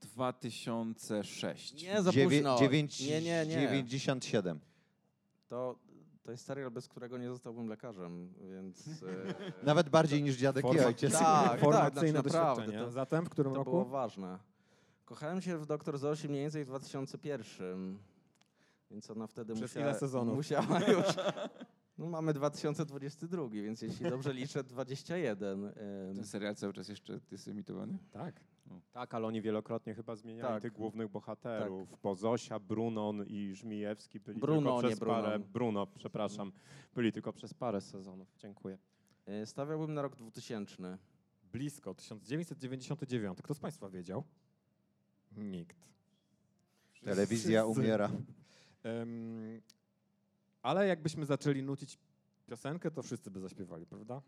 [0.00, 1.82] 2006.
[1.82, 2.58] Nie, za Dziewię- późno.
[2.58, 3.52] dziewięć- Nie, nie, nie.
[3.54, 4.60] 97.
[5.48, 5.78] To,
[6.28, 8.86] to jest serial, bez którego nie zostałbym lekarzem, więc...
[9.62, 11.12] e, Nawet bardziej niż dziadek i Forma- ojciec.
[11.12, 12.84] Tak, tak, Formacyjne znaczy naprawdę, doświadczenie.
[12.84, 13.70] to- Zatem w którym To roku?
[13.70, 14.38] było ważne.
[15.04, 17.98] Kochałem się w Doktor Zosi mniej więcej w 2001.
[18.90, 20.36] Więc ona wtedy Przez musiała, ile sezonów?
[20.36, 21.06] musiała już...
[21.98, 25.64] No mamy 2022, więc jeśli dobrze liczę, 21.
[25.64, 25.72] Ym,
[26.14, 27.98] Ten serial cały czas jeszcze jest emitowany?
[28.10, 28.40] Tak.
[28.92, 30.62] Tak, ale oni wielokrotnie chyba zmieniali Tak.
[30.62, 31.96] tych głównych bohaterów.
[32.02, 35.22] Bo Zosia, Brunon i Żmijewski byli Bruno, tylko nie przez parę...
[35.38, 35.52] Brunon.
[35.52, 36.52] Bruno, przepraszam.
[36.94, 38.28] Byli tylko przez parę sezonów.
[38.38, 38.78] Dziękuję.
[39.42, 40.98] y, Stawiałbym na rok 2000.
[41.52, 43.38] Blisko, 1999.
[43.42, 44.24] Kto z Państwa wiedział?
[45.36, 45.76] Nikt.
[47.04, 48.10] Telewizja umiera.
[50.62, 51.98] Ale jakbyśmy zaczęli nucić
[52.46, 54.22] piosenkę, to wszyscy by zaśpiewali, prawda?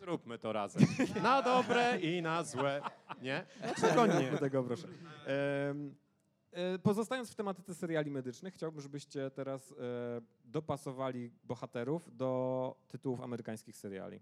[0.00, 0.82] Zróbmy to razem.
[1.22, 2.82] Na dobre i na złe.
[3.22, 3.46] Nie?
[3.60, 4.38] Dlaczego nie?
[4.38, 4.88] Tego, proszę.
[6.52, 9.74] E, pozostając w tematyce seriali medycznych, chciałbym, żebyście teraz e,
[10.44, 14.20] dopasowali bohaterów do tytułów amerykańskich seriali.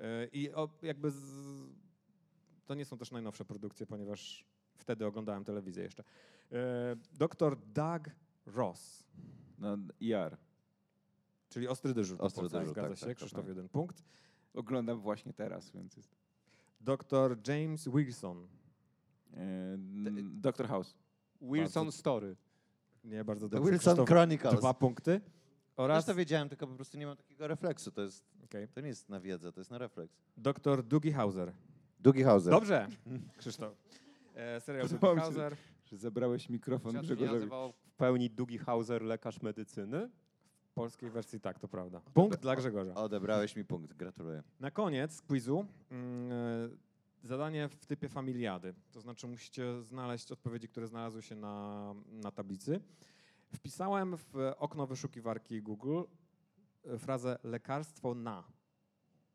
[0.00, 0.50] E, I
[0.82, 1.20] jakby z,
[2.66, 4.44] to nie są też najnowsze produkcje, ponieważ
[4.76, 6.04] wtedy oglądałem telewizję jeszcze.
[7.12, 8.02] Doktor Doug
[8.46, 9.04] Ross.
[9.62, 10.36] No, IR.
[11.48, 12.16] Czyli ostry dyżur.
[12.20, 13.48] Ostry dyżur, Zgadza tak, się, tak, Krzysztof tak.
[13.48, 14.04] jeden punkt.
[14.54, 16.16] Oglądam właśnie teraz, więc jest.
[16.80, 18.46] Doktor James Wilson.
[19.34, 19.76] E,
[20.22, 20.68] Dr.
[20.68, 20.94] House.
[21.40, 22.36] Wilson Bardzo- Story.
[23.04, 23.70] Nie, bardzo dobrze.
[23.70, 24.60] Wilson Krzysztof, Chronicles.
[24.60, 25.20] Dwa punkty.
[25.76, 27.90] oraz Też to wiedziałem, tylko po prostu nie mam takiego refleksu.
[27.90, 28.68] To, jest, Okej.
[28.68, 30.16] to nie jest na wiedzę, to jest na refleks.
[30.36, 31.52] dr Dougie Hauser.
[32.00, 32.50] Doogie Hauser.
[32.50, 32.88] Dobrze,
[33.38, 33.74] Krzysztof.
[34.34, 35.56] E, serial Dougie Hauser.
[35.84, 37.50] Że zebrałeś mikrofon Grzegorzowi.
[38.02, 40.10] Pełni Dougie Hauser lekarz medycyny?
[40.62, 42.00] W polskiej wersji tak, to prawda.
[42.14, 42.94] Punkt dla Grzegorza.
[42.94, 44.42] Odebrałeś mi punkt, gratuluję.
[44.60, 48.74] Na koniec quizu mm, e, zadanie w typie familiady.
[48.92, 52.80] To znaczy musicie znaleźć odpowiedzi, które znalazły się na, na tablicy.
[53.54, 56.02] Wpisałem w okno wyszukiwarki Google
[56.84, 58.44] e, frazę lekarstwo na.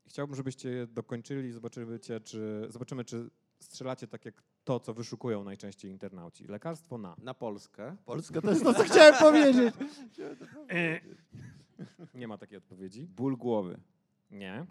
[0.06, 5.44] I Chciałbym, żebyście je dokończyli, zobaczymy, czy, zobaczymy, czy strzelacie tak jak to, co wyszukują
[5.44, 6.48] najczęściej internauci.
[6.48, 7.16] Lekarstwo na.
[7.24, 7.96] Na Polskę.
[8.06, 9.74] Polska to jest to, co chciałem powiedzieć.
[12.14, 13.08] Nie ma takiej odpowiedzi.
[13.08, 13.80] Ból głowy.
[14.32, 14.66] Nie.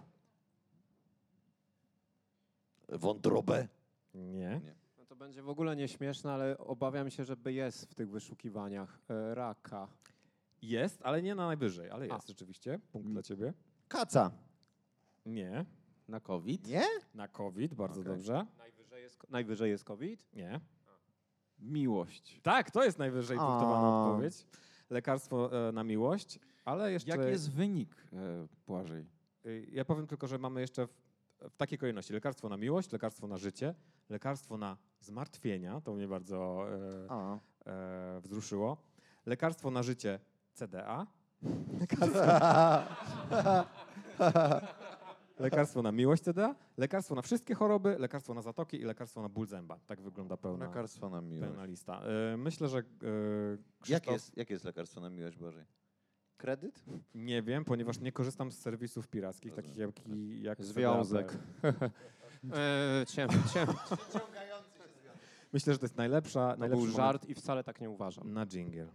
[2.88, 3.68] Wątrobę.
[4.14, 4.60] Nie.
[4.98, 9.34] No to będzie w ogóle nieśmieszne, ale obawiam się, żeby jest w tych wyszukiwaniach e,
[9.34, 9.88] raka.
[10.62, 12.28] Jest, ale nie na najwyżej, ale jest A.
[12.28, 12.78] rzeczywiście.
[12.92, 13.52] Punkt dla ciebie.
[13.88, 14.30] Kaca.
[15.26, 15.64] Nie.
[16.08, 16.66] Na COVID.
[16.66, 16.84] Nie?
[17.14, 18.46] Na COVID, bardzo dobrze.
[19.06, 20.26] Najwyżej jest, najwyżej jest COVID?
[20.32, 20.60] Nie.
[21.58, 22.40] Miłość.
[22.42, 24.06] Tak, to jest najwyżej punktowana A.
[24.06, 24.46] odpowiedź.
[24.90, 27.10] Lekarstwo e, na miłość, ale jeszcze...
[27.10, 29.06] Jaki jest wynik, e, Błażej?
[29.46, 30.90] y, Ja powiem tylko, że mamy jeszcze w,
[31.50, 32.12] w takiej kolejności.
[32.12, 33.74] Lekarstwo na miłość, lekarstwo na życie,
[34.08, 37.38] lekarstwo na zmartwienia, to mnie bardzo e, A.
[37.66, 38.76] e, wzruszyło.
[39.26, 40.18] Lekarstwo na życie
[40.52, 41.06] CDA.
[41.80, 42.20] Lekarstwo,
[45.38, 49.46] lekarstwo na miłość CDA, lekarstwo na wszystkie choroby, lekarstwo na zatoki i lekarstwo na ból
[49.46, 49.78] zęba.
[49.86, 51.48] Tak wygląda pełna, Lekarstwo na miłość.
[51.50, 52.02] pełna lista.
[52.32, 52.82] E, myślę, że e,
[53.80, 55.64] Krzysztof, Jakie jest, jakie jest lekarstwo na miłość Bożej?
[56.36, 56.84] Kredyt?
[57.14, 59.90] nie wiem, ponieważ nie korzystam z serwisów pirackich, takich jak,
[60.40, 61.32] jak Związek.
[61.62, 61.90] CDA.
[62.54, 63.68] E, ciem, ciem.
[65.52, 68.32] Myślę, że to jest najlepsza, To najlepszy był moment żart i wcale tak nie uważam.
[68.32, 68.88] na jingle.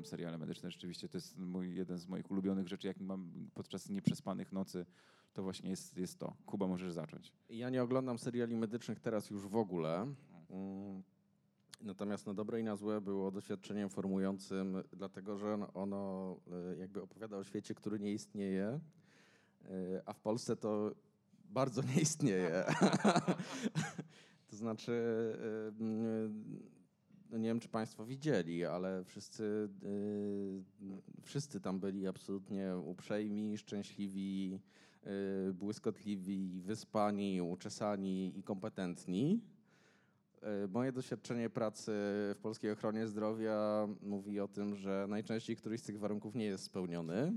[0.00, 0.70] Oglądam seriale medyczne.
[0.70, 4.86] Rzeczywiście to jest mój, jeden z moich ulubionych rzeczy, jak mam podczas nieprzespanych nocy.
[5.32, 6.36] To właśnie jest, jest to.
[6.46, 7.32] Kuba, możesz zacząć.
[7.50, 10.14] Ja nie oglądam seriali medycznych teraz już w ogóle.
[10.50, 11.02] Mm,
[11.82, 16.36] Natomiast na dobre i na złe było doświadczeniem formującym, dlatego że ono-
[16.72, 18.80] e, jakby opowiada o świecie, który nie istnieje,
[19.64, 20.94] e, a w Polsce to
[21.44, 22.64] bardzo nie istnieje.
[24.50, 24.92] to znaczy,
[25.68, 25.72] e,
[27.30, 34.60] no nie wiem, czy Państwo widzieli, ale wszyscy, e, wszyscy tam byli absolutnie uprzejmi, szczęśliwi,
[35.48, 39.40] y, błyskotliwi, wyspani, uczesani i kompetentni.
[40.64, 41.92] Y, Moje doświadczenie pracy
[42.34, 46.64] w polskiej ochronie zdrowia mówi o tym, że najczęściej któryś z tych warunków nie jest
[46.64, 47.32] spełniony.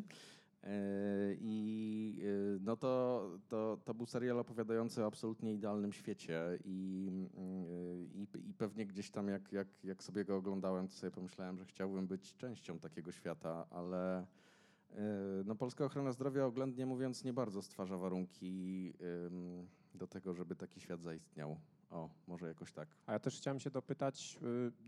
[0.64, 7.10] Y, I y, no to, to, to był serial opowiadający o absolutnie idealnym świecie i,
[7.38, 11.58] y, i, i pewnie gdzieś tam jak, jak, jak sobie go oglądałem, to sobie pomyślałem,
[11.58, 14.26] że chciałbym być częścią takiego świata, ale
[15.46, 18.94] No, polska ochrona zdrowia, oględnie mówiąc, nie bardzo stwarza warunki
[19.94, 21.58] do tego, żeby taki świat zaistniał.
[21.94, 22.88] O, może jakoś tak.
[23.06, 24.38] A ja też chciałem się dopytać,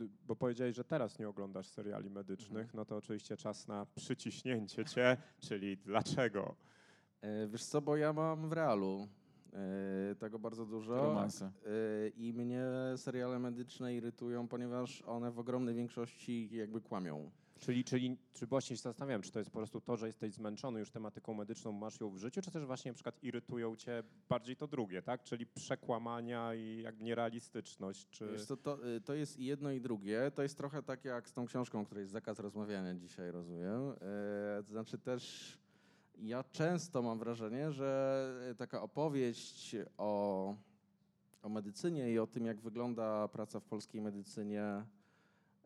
[0.02, 4.86] y, bo powiedziałeś, że teraz nie oglądasz seriali medycznych, no to oczywiście czas na przyciśnięcie
[4.86, 6.56] cię, czyli dlaczego?
[7.22, 9.08] Yy, Wiesz co, bo ja mam w realu
[10.10, 10.96] yy, tego bardzo dużo.
[10.96, 11.52] Romanse.
[11.66, 12.64] Yy, I mnie
[12.98, 17.32] seriale medyczne irytują, ponieważ one w ogromnej większości jakby kłamią.
[17.60, 20.80] Czyli, czyli czy właśnie się zastanawiam, czy to jest po prostu to, że jesteś zmęczony
[20.80, 24.56] już tematyką medyczną, masz ją w życiu, czy też właśnie na przykład irytują cię bardziej
[24.56, 25.24] to drugie, tak?
[25.24, 28.28] Czyli przekłamania i jakby nierealistyczność, czy...
[28.32, 30.32] Wiesz co, to, y, to jest i jedno i drugie.
[30.36, 33.94] To jest trochę tak jak z tą książką, o której jest zakaz rozmawiania dzisiaj, rozumiem.
[34.66, 35.58] To znaczy też
[36.18, 40.56] ja często mam wrażenie, że taka opowieść o,
[41.42, 44.86] o medycynie i o tym, jak wygląda praca w polskiej medycynie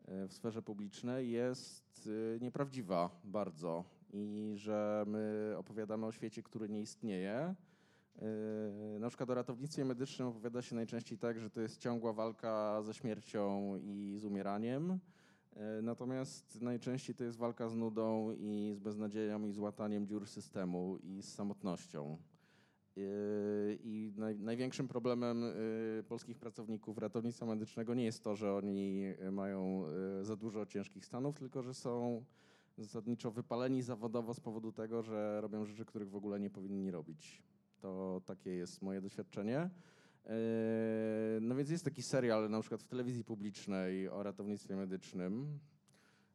[0.08, 6.80] w sferze publicznej jest e, nieprawdziwa bardzo i że my opowiadamy o świecie, który nie
[6.80, 7.54] istnieje.
[8.92, 12.82] Yy, Na przykład o ratownictwie medycznym opowiada się najczęściej tak, że to jest ciągła walka
[12.82, 14.98] ze śmiercią i z umieraniem.
[15.82, 20.98] Natomiast najczęściej to jest walka z nudą i z beznadzieją i z łataniem dziur systemu
[21.02, 22.18] i z samotnością.
[23.00, 29.00] Yy, I naj, największym problemem yy, polskich pracowników ratownictwa medycznego nie jest to, że oni
[29.00, 29.84] yy, mają
[30.22, 32.24] za dużo ciężkich stanów, tylko że są
[32.78, 37.42] zasadniczo wypaleni zawodowo z powodu tego, że robią rzeczy, których w ogóle nie powinni robić.
[37.80, 39.70] To takie jest moje doświadczenie.
[41.40, 45.58] No więc jest taki serial na przykład w telewizji publicznej o ratownictwie medycznym.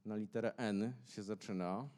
[0.05, 1.89] Na literę N się zaczyna.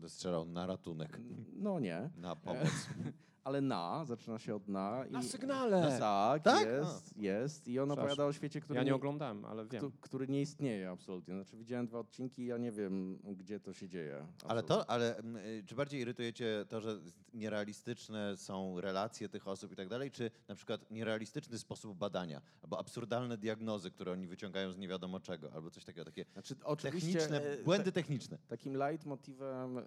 [0.00, 1.20] Będę strzelał na ratunek,
[1.56, 2.88] No nie, na pomoc.
[3.44, 5.04] ale na, zaczyna się od na.
[5.10, 5.96] Na i- sygnale!
[6.00, 6.66] Tak, Tak?
[6.68, 7.68] jest, jest.
[7.68, 9.80] I on opowiada o świecie, który Ja nie oglądałem, ale wiem.
[9.80, 11.34] któ- który nie istnieje absolutnie.
[11.34, 14.14] Znaczy widziałem dwa odcinki, ja nie wiem, gdzie to się dzieje.
[14.44, 14.68] Ale absolutnie.
[14.84, 17.00] to, ale mm, y, czy bardziej irytuje cię to, że
[17.34, 22.78] nierealistyczne są relacje tych osób i tak dalej, czy na przykład nierealistyczny sposób badania, albo
[22.78, 27.42] absurdalne diagnozy, które oni wyciągają z nie wiadomo czego, albo coś takiego, takie Znaczy, techniczne,
[27.42, 28.38] e, błędy techniczne.
[28.48, 29.86] Takim leitmotywem em,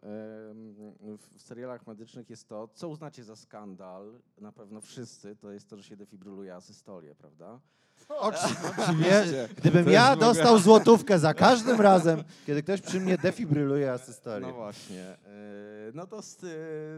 [1.17, 5.69] w w serialach medycznych jest to, co uznacie za skandal, na pewno wszyscy, to jest
[5.69, 7.59] to, że się defibryluje asystolię, prawda?
[8.09, 9.49] Oczywiście.
[9.57, 14.47] Gdybym ja dostał złotówkę za każdym razem, kiedy ktoś przy mnie defibryluje asystolię.
[14.47, 15.03] No właśnie.
[15.03, 15.17] e,
[15.93, 16.39] No to z,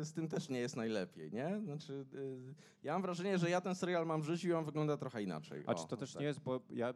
[0.07, 1.61] z tym też nie jest najlepiej, nie?
[1.63, 2.17] Znaczy, e,
[2.83, 5.63] ja mam wrażenie, że ja ten serial mam w życiu i on wygląda trochę inaczej.
[5.67, 6.19] A czy to też tak.
[6.19, 6.93] nie jest, bo ja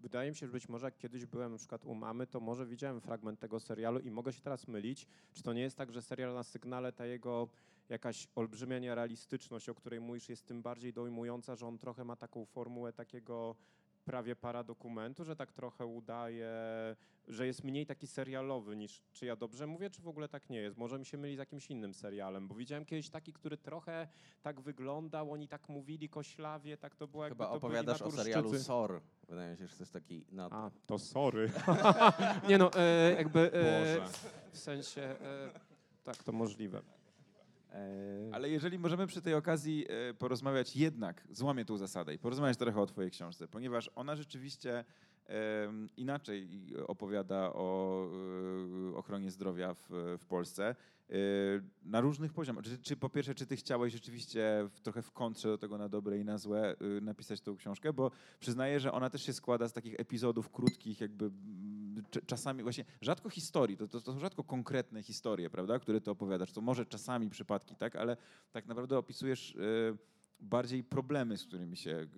[0.00, 2.66] wydaje mi się, że być może jak kiedyś byłem na przykład u mamy, to może
[2.66, 5.06] widziałem fragment tego serialu i mogę się teraz mylić.
[5.32, 7.48] Czy to nie jest tak, że serial na sygnale ta jego
[7.88, 12.44] jakaś olbrzymia nierealistyczność, o której mówisz, jest tym bardziej dojmująca, że on trochę ma taką
[12.44, 13.56] formułę takiego
[14.08, 16.50] prawie paradokumentu, że tak trochę udaje,
[17.26, 20.58] że jest mniej taki serialowy niż, czy ja dobrze mówię, czy w ogóle tak nie
[20.58, 20.76] jest?
[20.76, 24.08] Może mi się myli z jakimś innym serialem, bo widziałem kiedyś taki, który trochę
[24.42, 28.10] tak wyglądał, oni tak mówili koślawie, tak to było jakby Chyba to byli opowiadasz o
[28.10, 28.58] serialu.
[28.58, 29.00] SOR.
[29.28, 30.24] Wydaje mi się, że to jest taki...
[30.32, 30.48] Na...
[30.50, 31.50] A, to sorry.
[32.48, 34.08] nie no, e, jakby e,
[34.52, 35.50] w sensie, e,
[36.04, 36.82] tak, to możliwe.
[37.72, 42.56] E, Ale jeżeli możemy przy tej okazji e, porozmawiać jednak, złamię tą zasadę i porozmawiać
[42.56, 44.84] trochę o twojej książce, ponieważ ona rzeczywiście
[45.96, 46.48] inaczej
[46.86, 48.04] opowiada o
[48.92, 50.74] e, ochronie zdrowia w, w Polsce
[51.82, 52.64] na różnych poziomach.
[52.64, 55.88] Czy, czy po pierwsze, czy ty chciałeś rzeczywiście w, trochę w kontrze do tego na
[55.88, 59.72] dobre i na złe napisać tą książkę, bo przyznaję, że ona też się składa z
[59.72, 61.30] takich epizodów krótkich, jakby
[62.26, 66.52] czasami właśnie rzadko historii, to, to, to są rzadko konkretne historie, prawda, które ty opowiadasz.
[66.52, 68.16] To może czasami przypadki, tak, ale
[68.52, 69.58] tak naprawdę opisujesz e,
[70.40, 72.08] bardziej problemy, z którymi się e,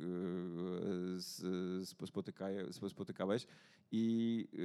[2.89, 3.47] spotykałeś
[3.93, 4.59] i e,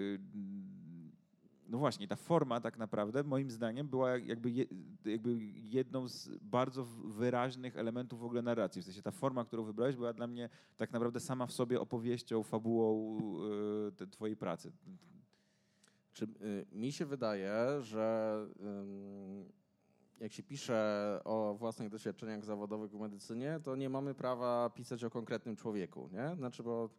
[1.69, 4.67] no właśnie, ta forma tak naprawdę moim zdaniem była jakby,
[5.05, 8.81] jakby jedną z bardzo wyraźnych elementów w ogóle narracji.
[8.81, 12.43] W sensie ta forma, którą wybrałeś była dla mnie tak naprawdę sama w sobie opowieścią,
[12.43, 13.17] fabułą
[14.01, 14.71] e, twojej pracy.
[16.13, 18.37] Czy y, mi się wydaje, że
[20.19, 25.09] jak się pisze o własnych doświadczeniach zawodowych w medycynie, to nie mamy prawa pisać o
[25.09, 26.35] konkretnym człowieku, nie?
[26.35, 26.89] Znaczy, bo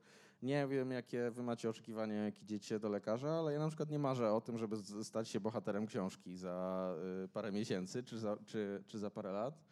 [0.46, 3.98] nie wiem, jakie wy macie oczekiwania, jak idziecie do lekarza, ale ja na przykład nie
[3.98, 8.82] marzę o tym, żeby stać się bohaterem książki za y, parę miesięcy czy za, czy,
[8.86, 9.64] czy za parę lat.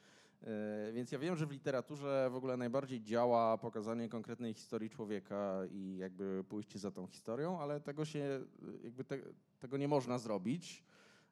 [0.43, 5.61] Y, Więc ja wiem, że w literaturze w ogóle najbardziej działa pokazanie konkretnej historii człowieka
[5.71, 8.45] i jakby pójście za tą historią, ale tego się y,
[8.85, 9.19] jakby te,
[9.59, 10.85] tego nie można zrobić,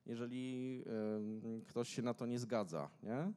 [0.07, 0.85] jeżeli
[1.17, 3.33] ym, ktoś się na to nie zgadza, nie?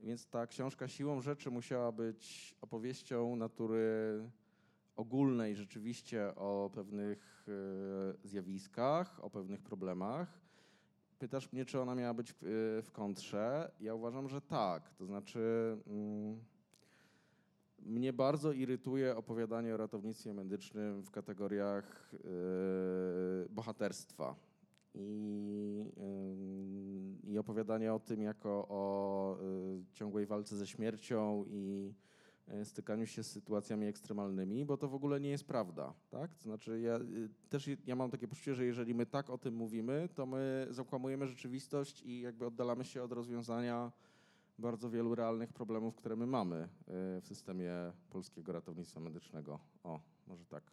[0.00, 3.78] Więc ta książka siłą rzeczy musiała być opowieścią natury
[4.96, 7.46] ogólnej rzeczywiście o pewnych
[8.24, 10.40] y, zjawiskach, o pewnych problemach.
[11.18, 12.38] Pytasz mnie, czy ona miała być w,
[12.84, 13.70] w kontrze.
[13.80, 14.94] Ja uważam, że tak.
[14.94, 16.40] To znaczy, mm,
[17.78, 22.18] mnie bardzo irytuje opowiadanie o ratownictwie medycznym w kategoriach y,
[23.50, 24.36] bohaterstwa.
[24.94, 25.84] I,
[27.24, 29.38] I opowiadanie o tym jako o
[29.92, 31.94] ciągłej walce ze śmiercią i
[32.64, 35.94] stykaniu się z sytuacjami ekstremalnymi, bo to w ogóle nie jest prawda.
[36.10, 36.30] Tak?
[36.42, 40.08] Znaczy, ja y, też ja mam takie poczucie, że jeżeli my tak o tym mówimy,
[40.14, 43.92] to my zakłamujemy rzeczywistość i jakby oddalamy się od rozwiązania
[44.58, 46.68] bardzo wielu realnych problemów, które my mamy y,
[47.20, 47.72] w systemie
[48.10, 49.58] polskiego ratownictwa medycznego.
[49.84, 50.70] O, może tak.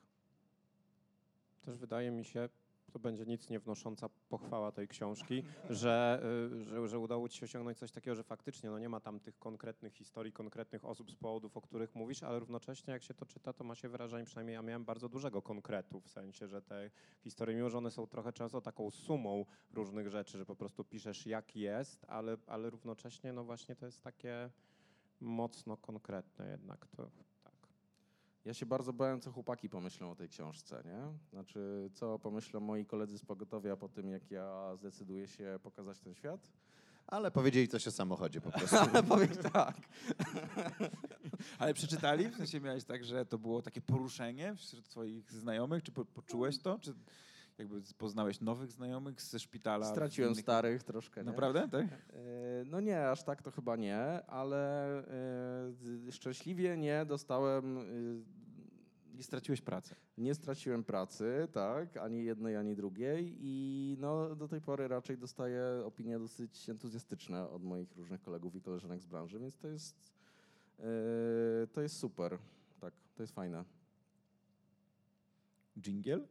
[1.61, 2.49] Też wydaje mi się,
[2.91, 6.23] to będzie nic nie wnosząca pochwała tej książki, że,
[6.53, 9.19] y, że, że udało ci się osiągnąć coś takiego, że faktycznie no nie ma tam
[9.19, 13.25] tych konkretnych historii, konkretnych osób z powodów, o których mówisz, ale równocześnie jak się to
[13.25, 16.91] czyta, to ma się wrażenie, przynajmniej ja miałem bardzo dużego konkretu, w sensie, że te
[17.23, 21.25] historie, mimo że one są trochę często taką sumą różnych rzeczy, że po prostu piszesz
[21.25, 24.49] jak jest, ale, ale równocześnie no właśnie to jest takie
[25.19, 26.87] mocno konkretne jednak.
[26.87, 27.30] To.
[28.45, 31.01] Ja się bardzo bałem, co chłopaki pomyślą o tej książce, nie?
[31.29, 36.13] Znaczy, co pomyślą moi koledzy z pogotowia po tym, jak ja zdecyduję się pokazać ten
[36.13, 36.51] świat?
[37.07, 38.75] Ale powiedzieli coś o samochodzie po prostu.
[38.93, 39.75] Ale powiem tak.
[41.59, 42.29] Ale przeczytali?
[42.29, 45.83] W sensie miałeś tak, że to było takie poruszenie wśród twoich znajomych?
[45.83, 46.79] Czy po, poczułeś to?
[46.79, 46.93] Czy
[47.57, 49.85] jakby poznałeś nowych znajomych ze szpitala?
[49.85, 51.21] Straciłem innych- starych troszkę.
[51.21, 51.25] Nie?
[51.29, 51.85] Naprawdę, tak?
[51.85, 51.91] E,
[52.65, 54.87] No nie, aż tak to chyba nie, ale
[56.07, 57.81] e, szczęśliwie nie dostałem, e,
[59.17, 59.95] Nie straciłeś pracy.
[60.17, 65.63] nie straciłem pracy, tak, ani jednej, ani drugiej i no do tej pory raczej dostaję
[65.85, 70.13] opinie dosyć entuzjastyczne od moich różnych kolegów i koleżanek z branży, więc to jest,
[70.79, 70.83] e,
[71.73, 72.37] to jest super,
[72.79, 73.63] tak, to jest fajne.
[75.79, 76.27] Dżingiel?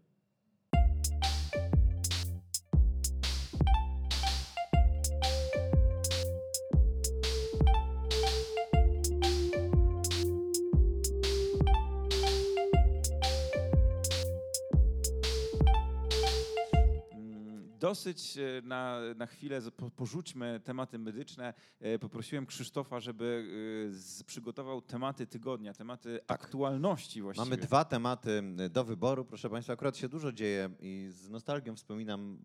[17.90, 19.60] Dosyć e, na, na chwilę
[19.96, 21.54] porzućmy tematy medyczne.
[21.80, 23.44] E, Poprosiłem Krzysztofa, żeby
[24.20, 27.50] e, przygotował tematy tygodnia, tematy aktualności właściwie.
[27.50, 29.72] Mamy dwa tematy do wyboru, proszę Państwa.
[29.72, 32.38] Akurat się dużo dzieje i z nostalgią wspominam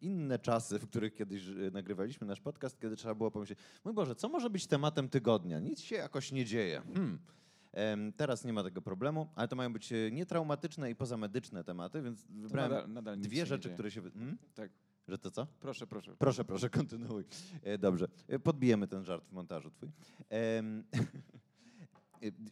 [0.00, 4.28] inne czasy, w których kiedyś nagrywaliśmy nasz podcast, kiedy trzeba było pomyśleć, mój Boże, co
[4.28, 5.58] może być tematem tygodnia?
[5.58, 6.82] Nic się jakoś nie dzieje.
[6.94, 7.18] Hmm.
[8.16, 12.26] Teraz nie ma tego problemu, ale to mają być e, nietraumatyczne i pozamedyczne tematy, więc
[12.26, 14.02] wybrałem nadal, nadal dwie rzeczy, które się...
[14.02, 14.38] Hmm?
[14.54, 14.70] Tak,
[15.08, 15.46] Że to co?
[15.60, 16.16] proszę, proszę.
[16.18, 17.24] Proszę, proszę, kontynuuj.
[17.62, 19.88] E, Dobrze, E, podbijemy ten żart w montażu twój.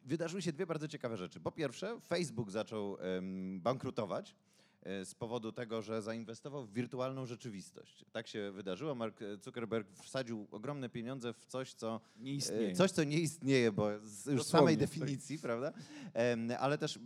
[0.05, 1.41] Wydarzyły się dwie bardzo ciekawe rzeczy.
[1.41, 4.37] Po pierwsze, Facebook zaczął em, bankrutować
[4.83, 8.05] z powodu tego, że zainwestował w wirtualną rzeczywistość.
[8.13, 8.95] Tak się wydarzyło.
[8.95, 12.75] Mark Zuckerberg wsadził ogromne pieniądze w coś, co Nie E, istnieje.
[12.75, 14.81] Coś, co nie istnieje, bo z już Dosłownie, samej tak.
[14.89, 15.73] definicji, prawda?
[16.15, 17.01] Em, ale też e,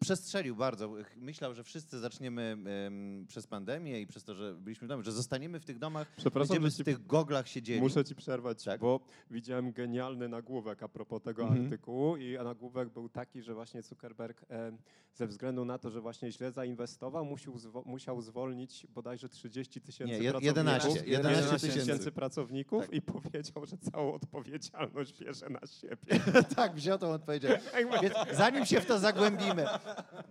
[0.00, 0.90] przestrzelił bardzo.
[1.16, 2.56] Myślał, że wszyscy zaczniemy
[2.86, 6.12] em, przez pandemię i przez to, że byliśmy w domu, że zostaniemy w tych domach,
[6.16, 7.80] Przepraszam, będziemy w ci tych goglach siedzieli.
[7.80, 8.80] Muszę ci przerwać, Tak.
[8.80, 9.00] bo
[9.30, 11.64] widziałem genialny nagłówek a propos tego Mhm.
[11.64, 14.72] artykułu i nagłówek był taki, że właśnie Zuckerberg e,
[15.14, 20.12] ze względu na to, że właśnie źle zainwestował, musiał, zwo- musiał zwolnić bodajże 30 tysięcy
[20.12, 20.56] Nie, je- pracowników.
[20.56, 22.12] 11, 11 tysięcy tysięcy.
[22.12, 22.94] pracowników Tak.
[22.94, 26.20] i powiedział, że całą odpowiedzialność bierze na siebie.
[26.56, 27.64] tak, wziął tą odpowiedzialność.
[28.02, 29.64] Więc zanim się w to zagłębimy,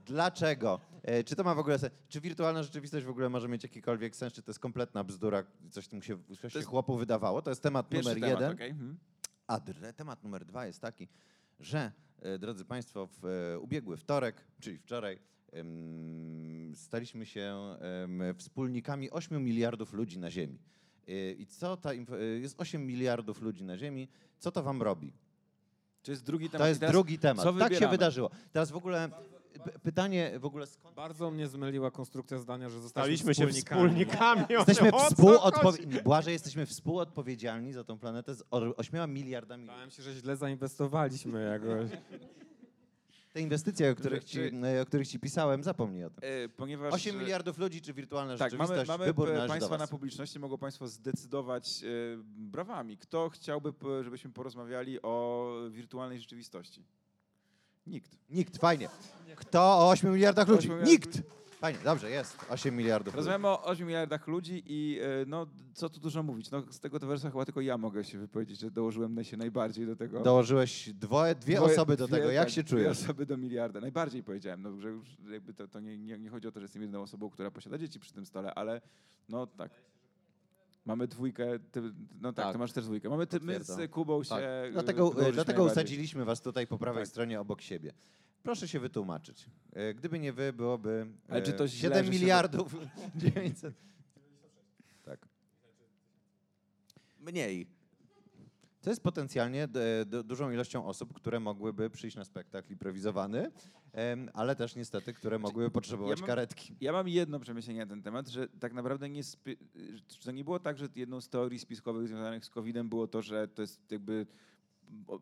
[0.05, 0.79] dlaczego?
[1.03, 1.93] E, Czy to ma w ogóle sens?
[2.09, 4.33] Czy wirtualna rzeczywistość w ogóle może mieć jakikolwiek sens?
[4.33, 5.43] Czy to jest kompletna bzdura?
[5.71, 7.41] Coś mu się, coś się chłopu wydawało?
[7.41, 8.55] To jest temat Pierwszy numer temat, jeden.
[8.55, 8.97] okej, mhm.
[9.47, 9.59] A
[9.95, 11.07] temat numer dwa jest taki,
[11.59, 15.19] że, e, drodzy Państwo, w e, ubiegły wtorek, czyli wczoraj,
[16.73, 17.77] staliśmy się
[18.37, 20.59] wspólnikami 8 miliardów ludzi na Ziemi.
[21.37, 21.93] I co ta
[22.41, 24.07] jest 8 miliardów ludzi na Ziemi,
[24.39, 25.13] co to wam robi?
[26.07, 26.61] To jest drugi temat.
[26.61, 27.43] To jest teraz drugi temat.
[27.43, 28.29] co Tak się wydarzyło.
[28.53, 29.09] Teraz w ogóle
[29.83, 34.41] pytanie w ogóle skąd Bardzo mnie zmyliła konstrukcja zdania, że Staliśmy zostaliśmy się wspólnikami.
[34.41, 34.45] wspólnikami.
[34.67, 36.01] Jesteśmy współodpowiedzialni.
[36.03, 39.67] Błażej, jesteśmy współodpowiedzialni za tą planetę z 8 miliardami.
[39.67, 41.91] Bałem się, że źle zainwestowaliśmy jakoś.
[43.37, 46.19] Te inwestycje, o których, ci, Czy- e, o których ci pisałem, zapomnij o tym.
[46.23, 48.87] E, ponieważ 8 e, miliardów ludzi czy wirtualna Tak, mamy, rzeczywistość?
[48.89, 49.79] mamy Wybór należy do Państwa was.
[49.79, 51.87] na publiczności, mogą Państwo zdecydować e,
[52.37, 52.97] brawami.
[52.97, 56.83] Kto chciałby, p- żebyśmy porozmawiali o wirtualnej rzeczywistości?
[57.87, 58.17] Nikt.
[58.29, 58.89] Nikt, fajnie.
[59.35, 60.67] Kto o 8 miliardach ludzi?
[60.71, 61.21] 8 miliardów Nikt!
[61.59, 63.15] Fajnie, dobrze, jest 8 miliardów.
[63.15, 66.51] Rozmawiamy o 8 miliardach ludzi i e, no, co tu dużo mówić.
[66.51, 69.95] No, z tego towarzystwa chyba tylko ja mogę się wypowiedzieć, że dołożyłem się najbardziej do
[69.95, 70.19] tego.
[70.23, 72.31] Dołożyłeś dwoje, dwie Dwoje- osoby do dwie, tego.
[72.31, 73.03] Jak tak, się Dwie czujesz?
[73.03, 73.79] osoby do miliarda.
[73.79, 76.63] Najbardziej powiedziałem, no, że już jakby to, to nie, nie, nie chodzi o to, że
[76.63, 78.81] jestem jedną osobą, która posiada dzieci przy tym stole, ale
[79.29, 79.71] no tak.
[80.85, 81.81] Mamy dwójkę, ty,
[82.21, 82.53] no tak, Tak.
[82.53, 83.09] ty masz też dwójkę.
[83.09, 84.43] Mamy ty, my z Kubą się Tak.
[84.43, 87.09] e, Dlatego, dołożyliśmy dlatego usadziliśmy was tutaj po prawej Tak.
[87.09, 87.93] stronie obok siebie.
[88.47, 89.45] Proszę się wytłumaczyć.
[89.73, 92.75] E, Gdyby nie wy, byłoby Ale czy to e, źle, 7 że się- miliardów
[93.15, 93.75] 900.
[95.03, 95.27] Tak.
[97.19, 97.67] Mniej.
[98.81, 103.51] To jest potencjalnie d- dużą ilością osób, które mogłyby przyjść na spektakl improwizowany,
[104.33, 106.75] ale też niestety, które mogłyby potrzebować mam- karetki.
[106.81, 109.21] Ja mam jedno przemyślenie na ten temat, że tak naprawdę nie,
[110.25, 113.47] to nie było tak, że jedną z teorii spiskowych związanych z COVID-em było to, że
[113.47, 114.25] to jest jakby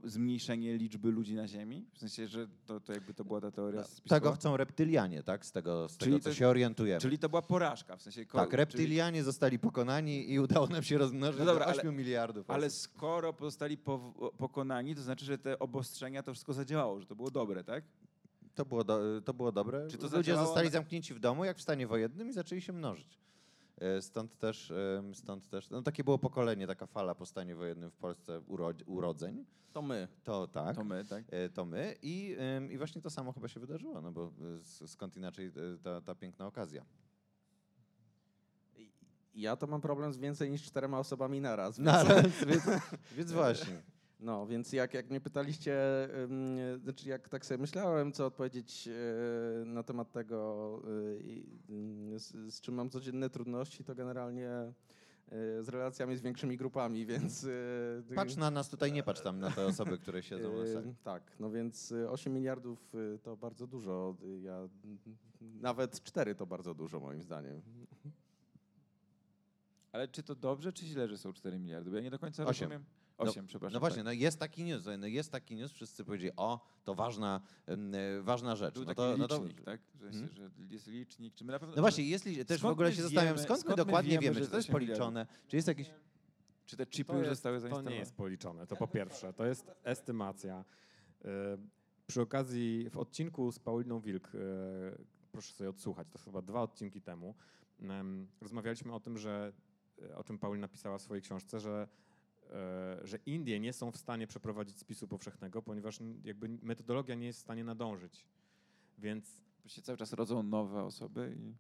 [0.04, 1.86] zmniejszenie liczby ludzi na Ziemi?
[1.94, 4.16] W sensie, że to, to jakby to była ta teoria spiskowa?
[4.20, 5.46] Tego chcą reptylianie, tak?
[5.46, 7.02] Z tego, z Czyli tego co to- się orientujemy.
[7.02, 8.26] Czyli to była porażka, w sensie...
[8.26, 11.82] ko- tak, czyli- reptylianie zostali pokonani i udało nam się rozmnożyć No dobra, do ale-
[11.82, 12.50] 8 miliardów.
[12.50, 12.80] Ale osób.
[12.80, 17.32] skoro zostali po, pokonani, to znaczy, że te obostrzenia to wszystko zadziałało, że to było
[17.32, 17.84] dobre, tak?
[18.56, 19.88] To było, do, to było dobre.
[19.88, 22.74] Czy to Ludzie zadziałało zostali zamknięci w domu, jak w stanie wojennym i zaczęli się
[22.74, 23.18] mnożyć.
[23.78, 24.74] E, Stąd też,
[25.14, 29.46] stąd też, no takie było pokolenie, taka fala po stanie wojennym w Polsce urodz- urodzeń.
[29.74, 30.08] To my.
[30.24, 30.76] To tak.
[30.76, 31.24] To my, tak?
[31.32, 32.36] E, To my i,
[32.72, 34.32] i właśnie to samo chyba się wydarzyło, no bo
[34.84, 35.52] e, skąd inaczej
[35.84, 36.86] ta, ta piękna okazja.
[39.34, 41.78] Ja to mam problem z więcej niż czterema osobami naraz.
[41.78, 42.64] No, ale, więc,
[43.12, 43.82] więc właśnie.
[44.20, 45.78] No, więc jak, jak mnie pytaliście,
[46.84, 50.82] znaczy jak tak sobie myślałem, co odpowiedzieć e, na temat tego,
[51.70, 54.74] e, ym, z, z czym mam codzienne trudności, to generalnie e,
[55.64, 57.48] z relacjami z większymi grupami, więc...
[58.16, 60.96] Patrz na nas tutaj, nie patrz tam na te osoby, które siedzą na sali.
[61.04, 62.94] Tak, no więc e, 8 miliardów
[63.24, 64.16] to bardzo dużo.
[64.42, 64.70] Ja,
[65.42, 67.62] nawet 4 to bardzo dużo moim zdaniem.
[69.92, 71.90] Ale czy to dobrze, czy źle, że są 4 miliardy?
[71.90, 72.70] Bo ja nie do końca Osiem.
[72.70, 72.86] rozumiem.
[73.18, 73.74] 8, przepraszam.
[73.74, 74.06] No właśnie, tak.
[74.06, 77.78] no jest taki news, no jest taki news, wszyscy powiedzieli, o, to ważna, e,
[78.22, 78.74] ważna rzecz.
[78.74, 79.82] Był No taki to, no to, licznik, tak?
[80.02, 80.30] Że, Hmm?
[80.34, 81.34] że jest licznik.
[81.36, 83.78] Czy my na pewno, no właśnie, jeśli też w ogóle się zastanawiam, wiemy- skąd, skąd
[83.78, 84.98] my dokładnie wiemy, wiemy, że czy to jest 8 miliardów?
[85.06, 85.92] policzone, czy jest jakiś...
[86.66, 87.92] Czy te chipy To, już jest, zostały to zainstalowane?
[87.92, 89.34] nie jest policzone, to po pierwsze.
[89.34, 90.66] To jest estymacja.
[91.26, 91.28] Y,
[92.08, 94.40] Przy okazji w odcinku z Pauliną Wilk, y,
[95.32, 97.36] proszę sobie odsłuchać, to chyba dwa odcinki temu,
[97.82, 99.54] em, rozmawialiśmy o tym, że
[100.16, 101.88] o czym Paulina napisała w swojej książce, że, e,
[103.04, 107.42] że Indie nie są w stanie przeprowadzić spisu powszechnego, ponieważ jakby metodologia nie jest w
[107.42, 108.26] stanie nadążyć.
[108.98, 111.56] Więc Bo się cały czas rodzą nowe osoby i...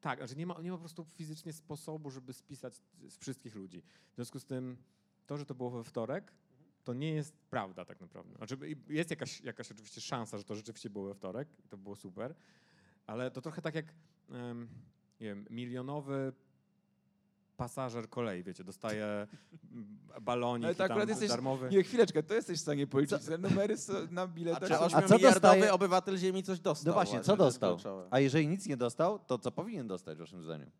[0.00, 3.82] tak, znaczy nie ma, nie ma po prostu fizycznie sposobu, żeby spisać z wszystkich ludzi.
[4.12, 4.76] W związku z tym
[5.26, 6.32] to, że to było we wtorek,
[6.84, 8.36] to nie jest prawda tak naprawdę.
[8.36, 8.56] Znaczy,
[8.88, 12.34] jest jakaś, jakaś oczywiście szansa, że to rzeczywiście było we wtorek to było super,
[13.06, 13.94] ale to trochę tak jak
[15.20, 16.32] nie wiem, milionowy
[17.64, 19.26] pasażer kolei, wiecie, dostaje
[20.20, 21.68] balonik Ale to akurat tam jesteś- darmowy.
[21.70, 24.68] Nie, chwileczkę, to jesteś w stanie policzyć te numery so- na biletach.
[24.68, 26.90] czy a co 8-miliardowy dostaje- obywatel Ziemi coś dostał?
[26.90, 27.74] No właśnie, co to jest dostał?
[27.74, 28.08] kluczowe.
[28.10, 30.70] A jeżeli nic nie dostał, to co powinien dostać, waszym zdaniem?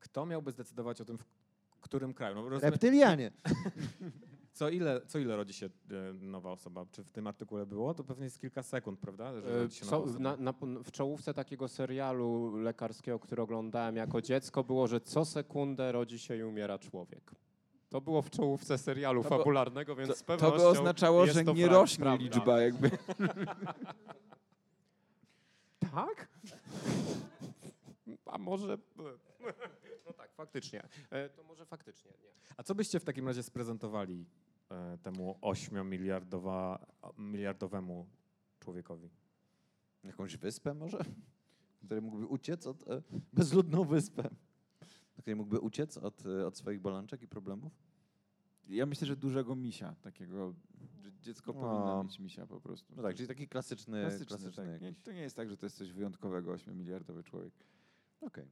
[0.00, 2.34] Kto miałby zdecydować o tym, w którym kraju?
[2.34, 3.30] No, rozumiem- Reptylianie.
[4.56, 5.70] Co ile, co ile rodzi się e,
[6.12, 6.86] nowa osoba?
[6.92, 7.94] Czy w tym artykule było?
[7.94, 9.40] To pewnie jest kilka sekund, prawda?
[9.40, 10.54] Że E, Co, na, na,
[10.84, 16.36] w czołówce takiego serialu lekarskiego, który oglądałem jako dziecko, było, że co sekundę rodzi się
[16.36, 17.30] i umiera człowiek.
[17.88, 21.34] To było w czołówce serialu To fabularnego, więc To, z to pewnością by oznaczało, jest
[21.38, 22.24] że to nie rośnie prawda.
[22.24, 22.90] liczba jakby.
[25.92, 26.28] Tak?
[28.26, 28.78] A może...
[30.06, 30.82] No tak, faktycznie.
[31.10, 32.30] E, To może faktycznie, nie.
[32.56, 34.26] A co byście w takim razie sprezentowali
[35.02, 35.90] temu 8
[37.18, 38.06] miliardowemu
[38.60, 39.10] człowiekowi?
[40.04, 40.98] Jakąś wyspę może?
[41.84, 42.88] Który mógłby uciec od...
[42.88, 43.02] E,
[43.32, 44.22] bezludną wyspę.
[45.16, 47.72] Na której mógłby uciec od, e, od swoich bolączek i problemów?
[48.68, 50.54] Ja myślę, że dużego misia, takiego,
[51.02, 51.60] że dziecko No.
[51.60, 52.94] powinno mieć misia po prostu.
[52.96, 54.94] No tak, czyli taki klasyczny, klasyczny, klasyczny, tak.
[55.02, 57.52] To nie jest tak, że to jest coś wyjątkowego, 8-miliardowy człowiek.
[58.20, 58.48] Okej.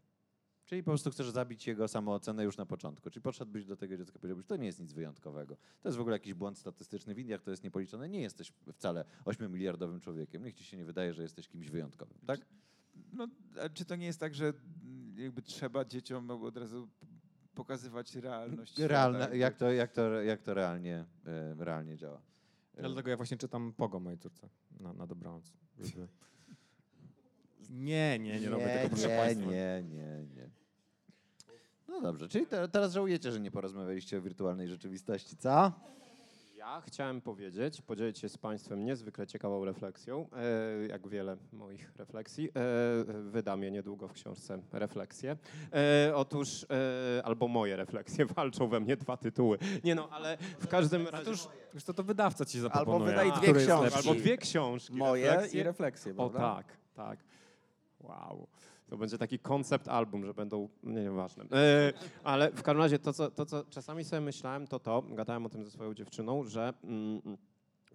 [0.65, 3.11] Czyli po prostu chcesz zabić jego samoocenę już na początku.
[3.11, 5.57] Czyli podszedłbyś do tego dziecka i powiedziałbyś, to nie jest nic wyjątkowego.
[5.83, 7.15] To jest w ogóle jakiś błąd statystyczny.
[7.15, 8.09] W Indiach to jest niepoliczone.
[8.09, 10.45] Nie jesteś wcale 8-miliardowym człowiekiem.
[10.45, 12.19] Niech ci się nie wydaje, że jesteś kimś wyjątkowym.
[12.27, 12.41] Tak?
[13.13, 13.29] No,
[13.61, 14.53] a czy to nie jest tak, że
[15.17, 16.89] jakby trzeba dzieciom od razu
[17.55, 18.73] pokazywać realność?
[18.73, 19.39] świata, Realne, jakby?
[19.39, 22.23] jak, to, jak, to, jak to realnie, e, realnie działa.
[22.75, 24.49] Dlatego ja właśnie czytam Pogo mojej córce
[24.81, 25.53] na, na dobranoc.
[25.79, 26.09] Żeby...
[27.71, 29.51] Nie, nie, nie robię tego, proszę nie, Państwa.
[29.51, 30.51] nie, nie, nie.
[31.89, 35.73] No dobrze, czyli te, teraz żałujecie, że nie porozmawialiście o wirtualnej rzeczywistości, co?
[36.57, 42.49] Ja chciałem powiedzieć, podzielić się z Państwem niezwykle ciekawą refleksją, e, jak wiele moich refleksji.
[42.49, 42.53] E,
[43.23, 45.37] wydam je niedługo w książce Refleksje.
[45.73, 46.67] E, otóż,
[47.19, 49.59] e, albo moje refleksje, walczą we mnie dwa tytuły.
[49.85, 51.23] Nie no, ale w każdym razie...
[51.23, 53.11] Otóż, już to, to wydawca ci zaproponuje.
[53.11, 53.97] wydaj który dwie książki.
[53.97, 54.95] Albo dwie książki.
[54.97, 55.61] Moje refleksje.
[55.61, 56.39] i refleksje, O prawda?
[56.39, 57.19] tak, tak.
[58.09, 58.47] Wow.
[58.91, 61.45] To będzie taki koncept album, że będą, nie, nieważne.
[61.45, 61.93] E,
[62.25, 65.49] ale w każdym razie to co, to, co czasami sobie myślałem, to to, gadałem o
[65.49, 67.37] tym ze swoją dziewczyną, że mm,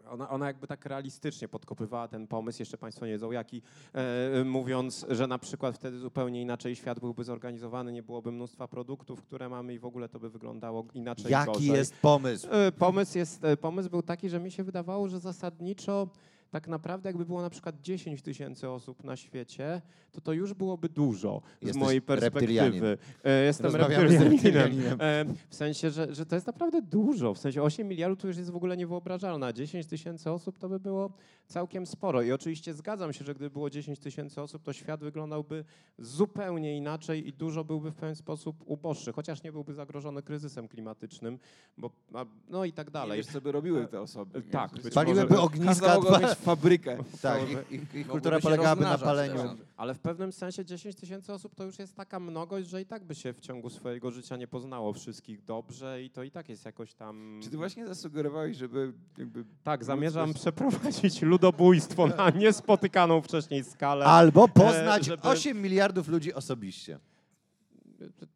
[0.10, 3.62] ona, ona jakby tak realistycznie podkopywała ten pomysł, jeszcze Państwo nie wiedzą jaki,
[3.94, 9.22] e, mówiąc, że na przykład wtedy zupełnie inaczej świat byłby zorganizowany, nie byłoby mnóstwa produktów,
[9.22, 11.68] które mamy i w ogóle to by wyglądało inaczej Jaki gorzej.
[11.68, 12.48] jest pomysł?
[12.52, 16.08] E, Pomysł, jest, e, pomysł był taki, że mi się wydawało, że zasadniczo
[16.52, 19.82] tak naprawdę jakby było na przykład 10 tysięcy osób na świecie,
[20.12, 22.72] to to już byłoby dużo z Jesteś mojej reptylianem.
[22.72, 22.98] perspektywy.
[23.24, 24.98] E, Jestem z reptylianinem.
[25.02, 27.34] E, W sensie, że, że to jest naprawdę dużo.
[27.34, 30.70] W sensie 8 miliardów to już jest w ogóle niewyobrażalne, a 10 tysięcy osób to
[30.70, 31.12] by było
[31.48, 32.22] całkiem sporo.
[32.22, 35.66] I oczywiście zgadzam się, że gdyby było 10 tysięcy osób, to świat wyglądałby
[36.00, 41.40] zupełnie inaczej i dużo byłby w pewien sposób uboższy, chociaż nie byłby zagrożony kryzysem klimatycznym,
[41.78, 43.18] bo, a, no i tak Nie dalej.
[43.18, 44.42] wiesz, co by robiły te osoby.
[44.46, 44.52] nie?
[44.52, 45.70] tak, Paliłyby ogniska.
[45.70, 46.98] Każda mogła mieć fabrykę.
[47.22, 49.36] Tak, ich, ich, ich kultura polegałaby na paleniu.
[49.36, 49.52] też.
[49.78, 53.04] Ale w pewnym sensie 10 tysięcy osób to już jest taka mnogość, że i tak
[53.04, 56.66] by się w ciągu swojego życia nie poznało wszystkich dobrze i to i tak jest
[56.66, 57.40] jakoś tam...
[57.44, 59.46] Czy ty właśnie zasugerowałeś, żeby jakby...
[59.64, 64.06] Tak, zamierzam przeprowadzić ludobójstwo na niespotykaną wcześniej skalę.
[64.06, 67.00] Albo poznać żeby- 8 miliardów ludzi osobiście.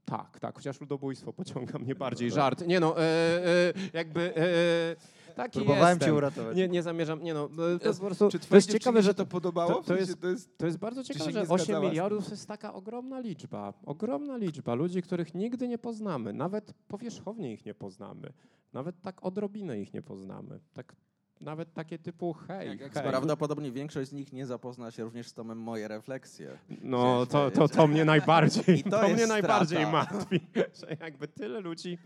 [0.05, 2.31] Tak, tak, chociaż ludobójstwo pociąga mnie bardziej.
[2.31, 2.67] Żart.
[2.67, 6.07] Nie no, e, e, jakby e, taki Próbowałem jestem.
[6.09, 6.57] cię uratować.
[6.57, 7.49] Nie, nie zamierzam, nie no,
[7.81, 9.73] to jest po prostu, Czy to jest ciekawe, że to podobało?
[9.73, 11.89] to- to jest- to jest To jest bardzo ciekawe, że 8 zgadzałaś?
[11.89, 13.73] miliardów to jest taka ogromna liczba.
[13.85, 16.33] Ogromna liczba ludzi, których nigdy nie poznamy.
[16.33, 18.33] Nawet powierzchownie ich nie poznamy.
[18.73, 20.59] Nawet tak odrobinę ich nie poznamy.
[20.73, 20.95] Tak,
[21.41, 23.03] nawet takie typu hej, Jak- jak hej.
[23.09, 26.57] Prawdopodobnie większość z nich nie zapozna się również z tomem Moje refleksje.
[26.81, 29.33] No, to, to, to mnie najbardziej, I to to, mnie strata.
[29.33, 30.39] najbardziej martwi,
[30.79, 31.97] że jakby tyle ludzi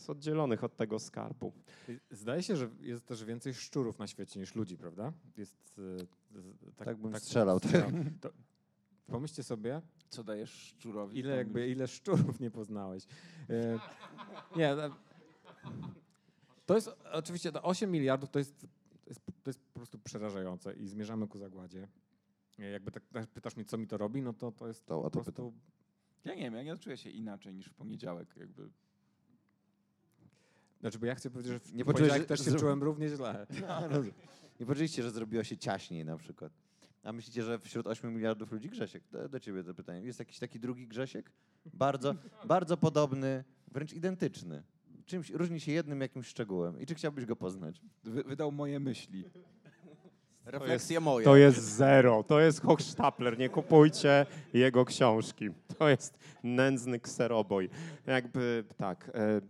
[0.00, 1.52] jest oddzielonych od tego skarbu.
[2.10, 5.12] Zdaje się, że jest też więcej szczurów na świecie niż ludzi, prawda?
[5.36, 5.80] Jest,
[6.72, 7.60] e, Tak bym strzelał.
[8.20, 8.30] To,
[9.06, 11.18] pomyślcie sobie, co dajesz szczurowi?
[11.18, 13.06] ile jakby ile szczurów nie poznałeś.
[13.50, 13.78] E,
[14.56, 14.90] nie, e,
[16.66, 18.60] to jest oczywiście to 8 miliardów to jest,
[19.04, 21.88] to jest, to jest po prostu przerażające i zmierzamy ku zagładzie.
[22.58, 25.10] Jakby tak tak pytasz mnie, co mi to robi, no to to jest To, po
[25.10, 25.52] prostu
[26.24, 28.36] Ja nie wiem, ja nie czuję się inaczej niż w poniedziałek.
[28.36, 28.70] Jakby.
[30.80, 33.46] Znaczy, bo ja chcę powiedzieć, że w Nie poniedziałek że- też się czułem równie źle.
[34.60, 36.52] Nie poczuliście, że zrobiło się ciaśniej na przykład.
[37.02, 39.02] A myślicie, że wśród 8 miliardów ludzi Grzesiek?
[39.12, 40.00] Do, do ciebie to pytanie.
[40.00, 41.32] Jest jakiś taki drugi Grzesiek?
[41.74, 42.14] Bardzo,
[42.44, 44.62] bardzo podobny, wręcz identyczny.
[45.06, 46.80] Czymś różni się jednym jakimś szczegółem.
[46.80, 47.80] I czy chciałbyś go poznać?
[48.04, 49.24] Wy, wydał moje myśli.
[50.44, 51.24] Refleksje moje.
[51.24, 55.48] To jest zero, to jest Hochstapler, nie kupujcie jego książki.
[55.78, 57.70] To jest nędzny kseroboj.
[58.06, 59.10] Jakby tak.
[59.14, 59.40] E,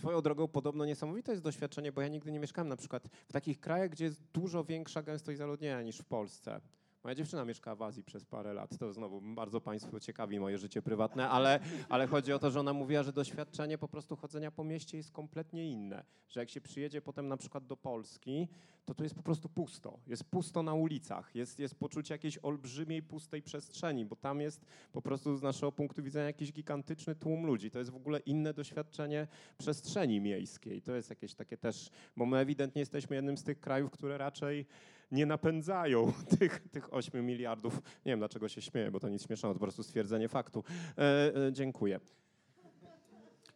[0.00, 3.60] swoją drogą podobno niesamowite jest doświadczenie, bo ja nigdy nie mieszkałem na przykład w takich
[3.60, 6.60] krajach, gdzie jest dużo większa gęstość zaludnienia niż w Polsce.
[7.04, 8.78] Moja dziewczyna mieszka w Azji przez parę lat.
[8.78, 12.72] To znowu bardzo Państwu ciekawi moje życie prywatne, ale, ale chodzi o to, że ona
[12.72, 16.04] mówiła, że doświadczenie po prostu chodzenia po mieście jest kompletnie inne.
[16.28, 18.48] Że jak się przyjedzie potem na przykład do Polski,
[18.84, 19.98] to tu jest po prostu pusto.
[20.06, 21.34] Jest pusto na ulicach.
[21.34, 26.02] Jest, jest poczucie jakiejś olbrzymiej, pustej przestrzeni, bo tam jest po prostu z naszego punktu
[26.02, 27.70] widzenia jakiś gigantyczny tłum ludzi.
[27.70, 29.26] To jest w ogóle inne doświadczenie
[29.58, 30.82] przestrzeni miejskiej.
[30.82, 34.66] To jest jakieś takie też, bo my ewidentnie jesteśmy jednym z tych krajów, które raczej
[35.12, 37.74] nie napędzają tych, tych 8 miliardów.
[37.74, 40.64] Nie wiem, dlaczego się śmieję, bo to nic śmiesznego, to po prostu stwierdzenie faktu.
[40.98, 41.02] E,
[41.46, 42.00] e, dziękuję.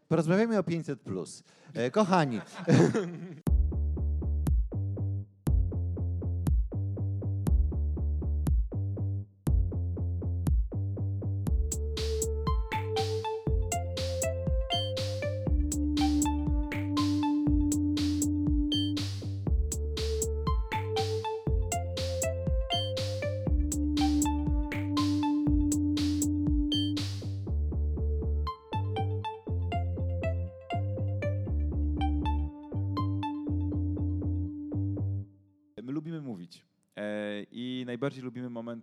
[0.09, 1.01] Porozmawiamy o 500.
[1.01, 1.43] Plus.
[1.75, 2.41] E, kochani,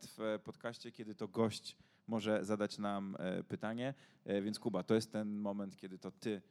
[0.02, 1.78] moment w e, podcaście, kiedy to gość
[2.08, 3.94] może zadać nam e, pytanie.
[4.26, 6.42] E, Więc Kuba, to jest ten moment, kiedy to ty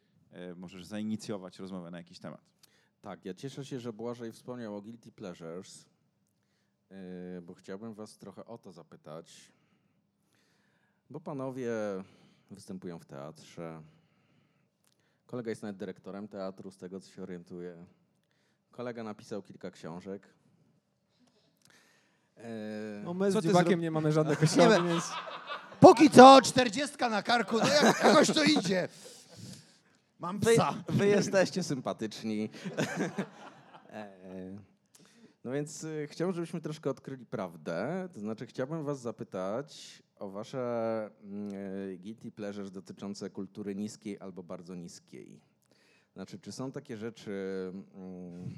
[0.56, 2.40] możesz zainicjować rozmowę na jakiś temat.
[3.00, 5.84] Tak, ja cieszę się, że Błażej wspomniał o Guilty Pleasures,
[7.42, 9.52] bo chciałbym was trochę o to zapytać.
[11.10, 11.70] Bo panowie
[12.50, 13.82] występują w teatrze.
[15.26, 17.86] Kolega jest nawet dyrektorem teatru, z tego co się orientuję.
[18.70, 20.39] Kolega napisał kilka książek.
[22.36, 22.42] Yy,
[23.04, 24.88] No my z zro- nie mamy żadnych Nie osiągnięć.
[24.88, 25.00] wiem.
[25.80, 28.88] póki co 40 na karku, no jak, jakoś to idzie.
[30.18, 30.74] Mam Wy, psa.
[30.88, 32.48] wy jesteście sympatyczni.
[33.92, 34.56] E,
[35.44, 38.08] no więc y, chciałbym, żebyśmy troszkę odkryli prawdę.
[38.14, 44.42] To znaczy, chciałbym was zapytać o wasze mm, y, guilty pleasures dotyczące kultury niskiej albo
[44.42, 45.40] bardzo niskiej.
[46.14, 47.32] Znaczy, czy są takie rzeczy...
[47.94, 48.50] mm,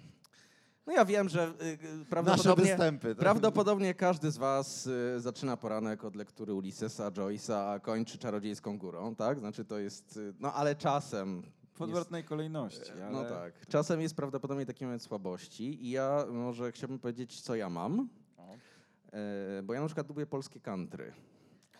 [0.87, 2.65] No ja wiem, że y, y, Nasze prawdopodobnie...
[2.65, 3.09] występy.
[3.09, 3.17] tak?
[3.19, 9.15] Prawdopodobnie każdy z was y, zaczyna poranek od lektury Ulyssesa, Joyce'a, a kończy Czarodziejską Górą,
[9.15, 9.39] tak?
[9.39, 11.43] Znaczy to jest, y, no ale czasem...
[11.75, 12.93] W odwrotnej kolejności.
[13.13, 13.67] No ale- tak.
[13.67, 18.09] Czasem jest prawdopodobnie taki moment słabości i ja może chciałbym powiedzieć, co ja mam.
[18.37, 18.55] O.
[19.13, 21.13] E, bo ja na przykład lubię polskie country.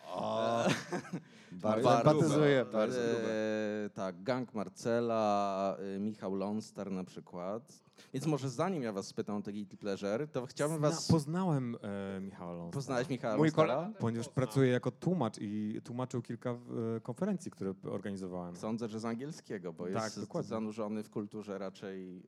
[0.07, 0.63] O,
[1.53, 2.61] bardzo Bardzo empatyzuję.
[2.63, 7.83] grube, bardzo E, tak, Gang Marcela, y, Michał Lonstar na przykład.
[8.13, 11.07] Więc może zanim ja was spytam o te guilty pleasure, to chciałbym Zna, was...
[11.07, 11.77] poznałem
[12.15, 12.73] e, Michała Ląsa.
[12.73, 13.91] Poznałeś Michała Mój Lonstar'a?
[13.99, 16.57] Ponieważ pracuję jako tłumacz i tłumaczył kilka e,
[17.01, 18.55] konferencji, które organizowałem.
[18.55, 20.49] Sądzę, że z angielskiego, bo Tak, jest dokładnie.
[20.49, 22.23] zanurzony w kulturze raczej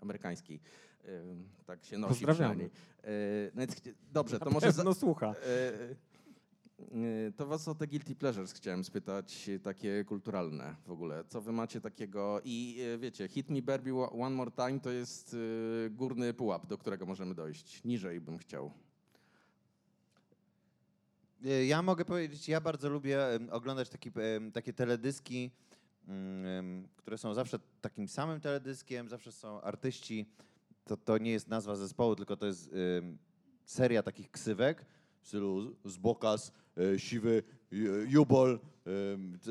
[0.00, 0.60] amerykańskiej.
[1.66, 2.54] Tak się nosi Pozdrawiamy.
[2.54, 2.70] przynajmniej.
[3.04, 3.62] Y, no
[4.12, 4.72] dobrze, to może...
[4.72, 5.34] Za, słucha.
[7.28, 11.24] Y, to was o te guilty pleasures chciałem spytać, y, takie kulturalne w ogóle.
[11.28, 12.40] Co wy macie takiego...
[12.44, 15.36] I y, wiecie, Hit Me Barbie One More Time to jest
[15.90, 17.84] górny pułap, do którego możemy dojść.
[17.84, 18.72] Niżej bym chciał.
[21.66, 23.18] Ja mogę powiedzieć, ja bardzo lubię
[23.50, 24.10] oglądać taki,
[24.52, 25.50] takie teledyski,
[26.08, 30.26] mm, które są zawsze takim samym teledyskiem, zawsze są artyści.
[30.84, 32.70] To, to nie jest nazwa zespołu, tylko to jest
[33.64, 34.86] seria takich ksywek
[35.20, 36.52] w stylu z- z Bokas, e,
[36.98, 38.60] Siwy, Ju- Jubol,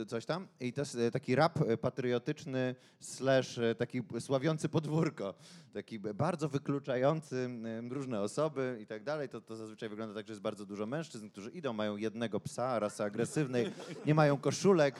[0.08, 0.48] coś tam.
[0.60, 5.34] I to jest taki rap e, patriotyczny slash e, taki sławiący podwórko.
[5.74, 7.50] Taki bardzo wykluczający
[7.90, 9.30] różne osoby i tak dalej.
[9.30, 12.80] To, to zazwyczaj wygląda tak, że jest bardzo dużo mężczyzn, którzy idą, mają jednego psa
[12.80, 13.72] rasy agresywnej,
[14.06, 14.96] nie mają koszulek.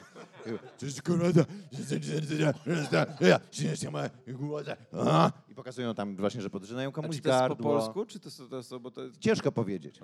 [5.48, 7.70] I pokazują tam właśnie, że podrzynają A komuś czy to jest po gardło.
[7.72, 9.18] polsku, czy to, są- to, są- bo to jest...
[9.18, 10.00] Ciężko powiedzieć.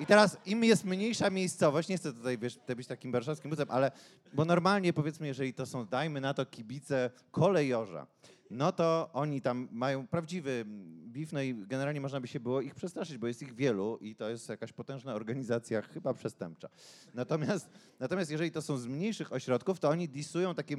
[0.00, 3.90] I teraz im jest mniejsza miejscowość, nie chcę tutaj wiesz, być takim warszawskim bucem, ale
[4.34, 8.06] bo normalnie powiedzmy, jeżeli to są, dajmy na to, kibice kolejorza,
[8.50, 10.64] no to oni tam mają prawdziwy
[11.06, 14.14] beef, no i generalnie można by się było ich przestraszyć, bo jest ich wielu i
[14.14, 16.68] to jest jakaś potężna organizacja, chyba przestępcza.
[17.14, 17.70] Natomiast,
[18.00, 20.76] natomiast jeżeli to są z mniejszych ośrodków, to oni disują takie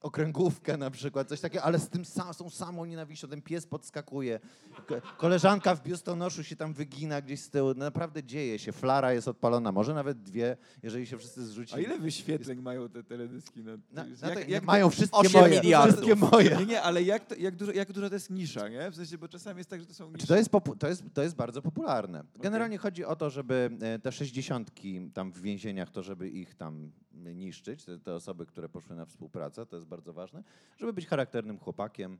[0.00, 4.40] okręgówkę na przykład, coś takiego, ale z tym sam, są samą nienawiścią, ten pies podskakuje,
[4.86, 9.12] Ko- koleżanka w biustonoszu się tam wygina gdzieś z tyłu, no naprawdę dzieje się, flara
[9.12, 11.86] jest odpalona, może nawet dwie, jeżeli się wszyscy zrzucili.
[11.86, 13.62] A ile wyświetleń mają te teledyski?
[13.64, 15.94] Na, Na, jak- na to, jak- mają wszystkie Osiem moje, miliardów.
[15.94, 16.56] wszystkie moje.
[16.56, 18.90] Nie, nie, ale jak, to, jak, dużo, jak duża to jest nisza, nie?
[18.90, 20.26] W sensie, bo czasami jest tak, że to są nisze.
[20.26, 22.24] to jest, to, jest, to jest bardzo popularne.
[22.36, 26.92] Generalnie chodzi o to, żeby e, te sześćdziesiątki tam w więzieniach, to żeby ich tam
[27.20, 30.42] niszczyć, te, te osoby, które poszły na współpracę, to jest bardzo ważne,
[30.76, 32.18] żeby być charakternym chłopakiem,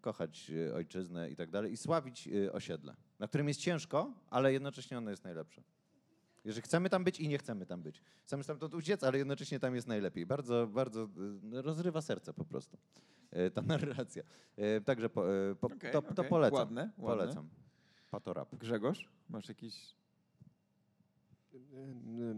[0.00, 4.52] kochać e, ojczyznę i tak dalej i sławić e, osiedle, na którym jest ciężko, ale
[4.52, 5.62] jednocześnie ono jest najlepsze.
[6.44, 8.02] Jeżeli chcemy tam być i nie chcemy tam być.
[8.22, 10.26] Chcemy stamtąd uciec, ale jednocześnie tam jest najlepiej.
[10.26, 11.08] Bardzo, bardzo
[11.52, 12.78] e, rozrywa serce po prostu
[13.54, 14.22] ta narracja.
[14.84, 15.24] Także po,
[15.60, 16.30] po, Okej, to, to okej.
[16.30, 16.58] polecam.
[16.58, 17.24] Ładne, ładne.
[17.24, 17.48] Polecam.
[18.10, 18.54] Patorap.
[18.54, 19.94] Grzegorz, masz jakiś...
[21.54, 22.34] Y,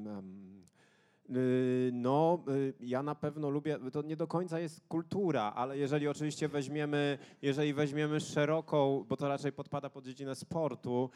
[1.93, 6.49] No, y, ja na pewno lubię, to nie do końca jest kultura, ale jeżeli oczywiście
[6.49, 11.11] weźmiemy, jeżeli weźmiemy szeroką, bo to raczej podpada pod dziedzinę sportu,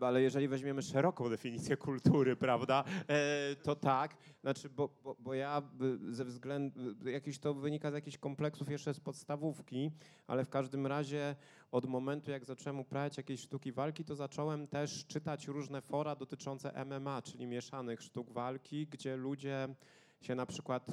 [0.00, 5.62] ale jeżeli weźmiemy szeroką definicję kultury, prawda, e, to tak, znaczy, bo, bo, bo ja
[6.08, 9.90] y, ze względu, y, jakiś to wynika z jakichś kompleksów jeszcze z podstawówki,
[10.26, 11.36] ale w każdym razie
[11.72, 16.84] od momentu, jak zacząłem uprawiać jakieś sztuki walki, to zacząłem też czytać różne fora dotyczące
[16.84, 19.68] MMA, czyli mieszanych sztuk walki, gdzie ludzie
[20.20, 20.86] się na przykład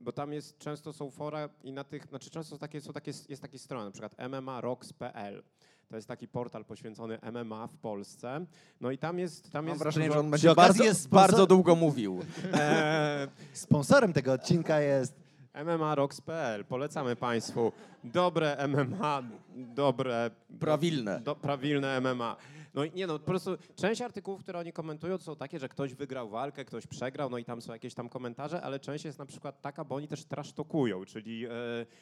[0.00, 3.12] bo tam jest, często są fora i na tych, znaczy często są takie, są takie,
[3.28, 5.42] jest takie strony, na przykład mmarocks.pl.
[5.88, 8.46] To jest taki portal poświęcony MMA w Polsce.
[8.80, 11.00] No i tam jest, tam Mam jest wrażenie, że dużo- on Przy będzie bardzo, jest
[11.08, 12.20] sponsor- bardzo długo mówił.
[12.52, 15.23] Eee, Sponsorem tego odcinka jest
[15.54, 16.64] MMARocks.pl.
[16.64, 17.72] Polecamy Państwu.
[18.04, 19.22] Dobre MMA,
[19.54, 20.30] dobre...
[20.60, 21.20] Prawilne.
[21.20, 22.36] Do, prawilne MMA.
[22.74, 25.68] No i nie no, po prostu część artykułów, które oni komentują, to są takie, że
[25.68, 29.18] ktoś wygrał walkę, ktoś przegrał, no i tam są jakieś tam komentarze, ale część jest
[29.18, 31.50] na przykład taka, bo oni też trasztokują, czyli, e,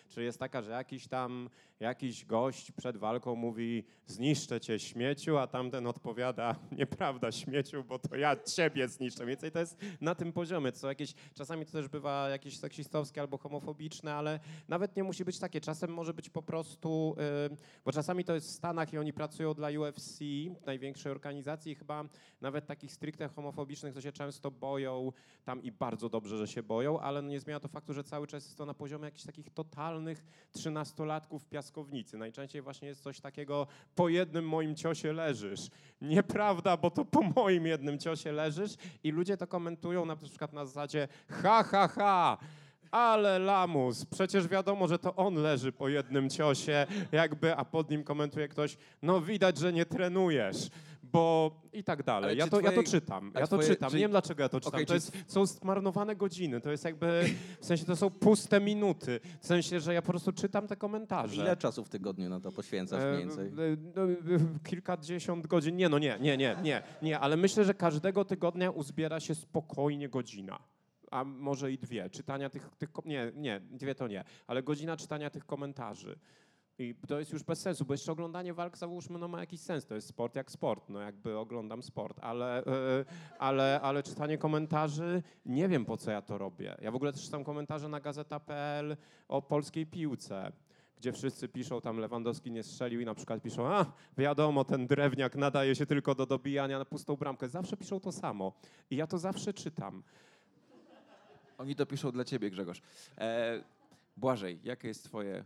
[0.08, 1.48] czyli jest taka, że jakiś tam,
[1.80, 8.16] jakiś gość przed walką mówi zniszczę cię śmieciu, a tamten odpowiada nieprawda śmieciu, bo to
[8.16, 9.26] ja ciebie zniszczę.
[9.26, 10.72] Więc to jest na tym poziomie.
[10.72, 15.24] To są jakieś, czasami to też bywa jakieś seksistowskie albo homofobiczne, ale nawet nie musi
[15.24, 15.60] być takie.
[15.60, 17.16] Czasem może być po prostu,
[17.52, 20.18] y, bo czasami to jest w Stanach i oni pracują dla UFC,
[20.66, 22.04] największej organizacji chyba
[22.40, 25.12] nawet takich stricte homofobicznych, to się często boją
[25.44, 28.26] tam i bardzo dobrze, że się boją, ale no nie zmienia to faktu, że cały
[28.26, 32.18] czas jest to na poziomie jakichś takich totalnych trzynastolatków piaskownicy.
[32.18, 35.70] Najczęściej właśnie jest coś takiego, po jednym moim ciosie leżysz.
[36.00, 40.66] Nieprawda, bo to po moim jednym ciosie leżysz i ludzie to komentują na przykład na
[40.66, 42.38] zasadzie ha, ha, ha,
[42.92, 48.04] ale lamus, przecież wiadomo, że to on leży po jednym ciosie, jakby, a pod nim
[48.04, 50.68] komentuje ktoś, no widać, że nie trenujesz,
[51.02, 52.24] bo i tak dalej.
[52.30, 54.42] Ale Ja to, ja to twoje- czytam, ja to twoje- czytam, czyli- nie wiem dlaczego
[54.42, 57.24] ja to czytam, Okej, to jest, są zmarnowane godziny, to jest jakby,
[57.60, 61.42] w sensie to są puste minuty, w sensie, że ja po prostu czytam te komentarze.
[61.42, 63.46] Ile czasu w tygodniu na to poświęcasz mniej więcej?
[63.46, 65.76] E, e, no, e, kilkadziesiąt godzin.
[65.76, 70.08] Nie, no nie, nie, nie, nie, nie, ale myślę, że każdego tygodnia uzbiera się spokojnie
[70.08, 70.58] godzina.
[71.12, 72.10] A może i dwie.
[72.10, 72.90] Czytania tych, tych.
[73.04, 76.18] Nie, nie, dwie to nie, ale godzina czytania tych komentarzy.
[76.78, 79.86] I to jest już bez sensu, bo jeszcze oglądanie walk, załóżmy, no ma jakiś sens.
[79.86, 83.04] To jest sport jak sport, no jakby oglądam sport, ale, e,
[83.38, 86.76] ale, ale czytanie komentarzy, nie wiem po co ja to robię.
[86.82, 88.96] Ja w ogóle też czytam komentarze na gazeta.pl
[89.28, 90.52] o polskiej piłce
[91.02, 93.86] gdzie wszyscy piszą tam Lewandowski nie strzelił i na przykład piszą, a
[94.18, 97.48] wiadomo, ten drewniak nadaje się tylko do dobijania na pustą bramkę.
[97.48, 98.52] Zawsze piszą to samo
[98.90, 100.02] i ja to zawsze czytam.
[101.62, 102.82] Oni to piszą dla ciebie, Grzegorz.
[103.18, 103.62] E,
[104.16, 105.44] Błażej, jakie jest twoje...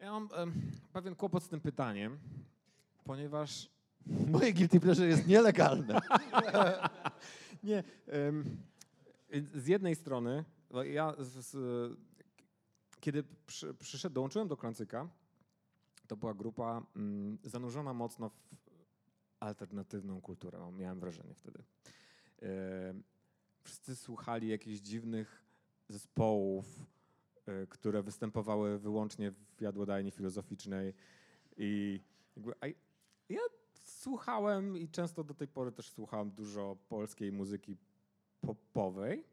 [0.00, 0.52] Ja mam em,
[0.92, 2.18] pewien kłopot z tym pytaniem,
[3.04, 3.70] ponieważ
[4.32, 6.00] Moje guilty pleasure jest nielegalne.
[7.64, 7.84] Nie.
[8.06, 8.56] em,
[9.54, 11.56] z jednej strony, bo ja z, z,
[13.00, 15.08] kiedy przy, przyszedł, dołączyłem do Klącyka,
[16.06, 18.40] to była grupa mm, zanurzona mocno w
[19.40, 21.62] alternatywną kulturę, miałem wrażenie wtedy.
[22.38, 23.02] Em,
[23.62, 25.45] wszyscy słuchali jakichś dziwnych
[25.88, 26.86] zespołów,
[27.46, 30.94] e, które występowały wyłącznie w jadłodajni filozoficznej
[31.56, 32.00] i
[32.36, 32.52] jakby,
[33.28, 33.40] ja
[33.82, 37.76] słuchałem i często do tej pory też słuchałem dużo polskiej muzyki
[38.40, 39.24] popowej.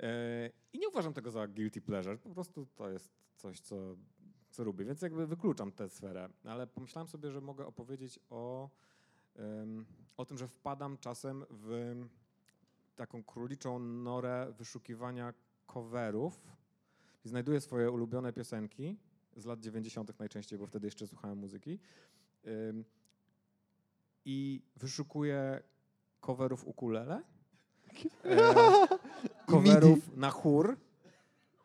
[0.00, 3.96] E, I nie uważam tego za guilty pleasure, po prostu to jest coś, co,
[4.50, 6.28] co lubię, więc jakby wykluczam tę sferę.
[6.44, 8.70] Ale pomyślałem sobie, że mogę opowiedzieć o,
[10.16, 11.94] o tym, że wpadam czasem w
[12.96, 15.34] taką króliczą norę wyszukiwania
[15.74, 16.40] coverów.
[17.24, 18.96] I znajduję swoje ulubione piosenki
[19.36, 20.18] z lat 90.
[20.18, 21.78] najczęściej, bo wtedy jeszcze słuchałem muzyki.
[24.24, 25.62] I wyszukuję
[26.20, 27.22] coverów ukulele,
[28.24, 28.54] e,
[29.50, 30.76] coverów na chór,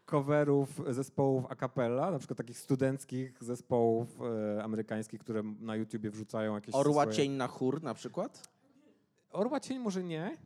[0.05, 6.55] coverów zespołów a cappella, na przykład takich studenckich zespołów e, amerykańskich, które na YouTubie wrzucają
[6.55, 7.17] jakieś Orła swoje...
[7.17, 8.49] cień na chór na przykład?
[9.31, 10.37] Orła cień może nie,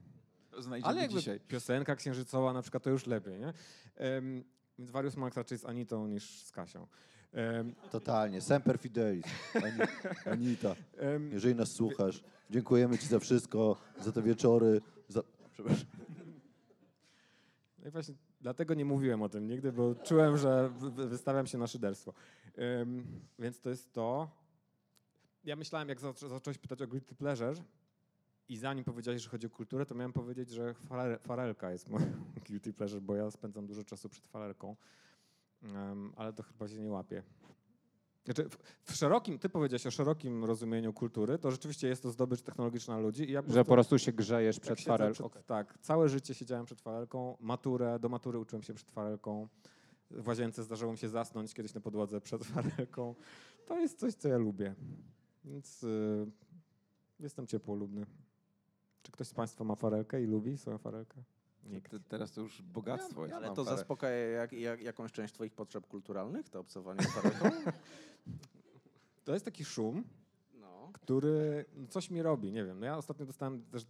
[0.57, 1.39] Znajdziemy ale jakby dzisiaj.
[1.39, 3.53] piosenka księżycowa na przykład to już lepiej, nie?
[3.95, 4.43] Em,
[4.79, 6.87] więc Warius Max raczej z Anitą niż z Kasią.
[7.31, 8.41] Em, Totalnie.
[8.41, 9.25] Semper Fidelis.
[9.55, 9.79] Ani,
[10.33, 14.81] Anita, em, jeżeli nas słuchasz, dziękujemy Ci za wszystko, za te wieczory.
[15.07, 15.23] Za...
[15.51, 15.85] Przepraszam.
[17.79, 21.47] No i właśnie dlatego nie mówiłem o tym nigdy, bo czułem, że wy- wy- wystawiam
[21.47, 22.13] się na szyderstwo.
[22.81, 24.29] Ym, więc to jest to.
[25.43, 27.53] Ja myślałem, jak zaczą- zacząłeś pytać o guilty pleasure
[28.49, 32.23] i zanim powiedziałeś, że chodzi o kulturę, to miałem powiedzieć, że fare- farelka jest moim
[32.47, 34.75] guilty pleasure, bo ja spędzam dużo czasu przed farelką,
[35.63, 37.23] Ym, ale to chyba się nie łapie.
[38.25, 38.49] Znaczy,
[38.83, 43.29] w, szerokim, ty powiedziałeś o szerokim rozumieniu kultury, to rzeczywiście jest to zdobycz technologiczna ludzi.
[43.29, 45.29] I ja Że po prostu się grzejesz przed farelką.
[45.29, 49.47] Przed, tak, całe życie siedziałem przed farelką, maturę, do matury uczyłem się przed farelką.
[50.11, 53.15] W łazience zdarzyło mi się zasnąć kiedyś na podłodze przed farelką.
[53.65, 54.75] To jest coś, co ja lubię.
[55.45, 56.25] Więc y,
[57.19, 58.05] jestem ciepłolubny.
[59.03, 61.23] Czy ktoś z Państwa ma farelkę i lubi swoją farelkę?
[61.65, 61.91] Nikt.
[61.91, 63.35] Te- Teraz to już bogactwo jest.
[63.35, 63.77] Ale mam to parę.
[63.77, 67.49] zaspokaja jak, jak, jakąś część twoich potrzeb kulturalnych, to obcowanie z farelką?
[69.25, 70.03] To jest taki szum,
[70.53, 70.89] No.
[70.93, 72.79] który no, coś mi robi, nie wiem.
[72.79, 73.85] No ja ostatnio dostałem też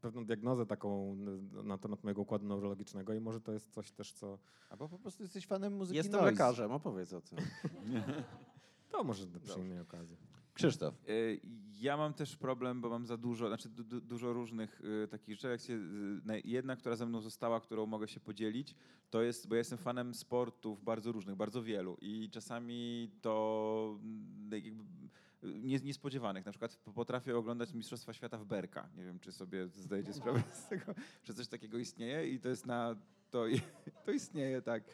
[0.00, 1.16] pewną diagnozę taką
[1.64, 4.38] na temat mojego układu neurologicznego i może to jest coś też, co...
[4.70, 6.30] Albo po prostu jesteś fanem muzyki Jestem noise.
[6.30, 7.38] lekarzem, opowiedz o tym.
[8.90, 10.16] To może przy innej okazji.
[10.54, 10.94] Krzysztof.
[11.08, 11.40] Y,
[11.80, 15.34] Ja mam też problem, bo mam za dużo, znaczy du, du, dużo różnych y, takich
[15.34, 15.48] rzeczy.
[15.48, 15.78] Jak się, y,
[16.24, 18.74] na- jedna, która ze mną została, którą mogę się podzielić,
[19.10, 24.50] to jest, bo ja jestem fanem sportów bardzo różnych, bardzo wielu i czasami to mm,
[24.64, 24.84] jakby
[25.42, 26.46] nie, niespodziewanych.
[26.46, 28.88] Na przykład potrafię oglądać Mistrzostwa Świata w Berka.
[28.96, 30.94] Nie wiem, czy sobie zdajecie sprawę z tego,
[31.24, 32.96] że coś takiego istnieje i to jest na...
[33.30, 33.44] To,
[34.04, 34.84] to istnieje, tak.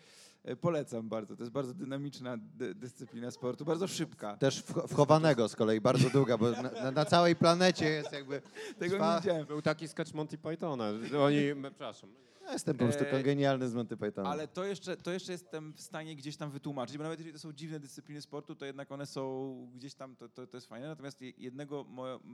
[0.44, 1.36] E, Polecam bardzo.
[1.36, 4.36] To jest bardzo dynamiczna dy, dyscyplina sportu, bardzo szybka.
[4.36, 8.42] Też wch- wchowanego z kolei, bardzo długa, bo na, na, całej planecie jest jakby...
[8.78, 9.46] Tego trwa- nie widziałem.
[9.46, 10.84] Był taki sketch Monty Pythona.
[11.20, 12.10] Oni, przepraszam.
[12.50, 13.96] Ja jestem po prostu E, genialny z Monty.
[14.26, 17.38] Ale to jeszcze, to jeszcze jestem w stanie gdzieś tam wytłumaczyć, bo nawet jeżeli to
[17.38, 20.88] są dziwne dyscypliny sportu, to jednak one są gdzieś tam, to, to, to jest fajne.
[20.88, 21.86] Natomiast je- jednego,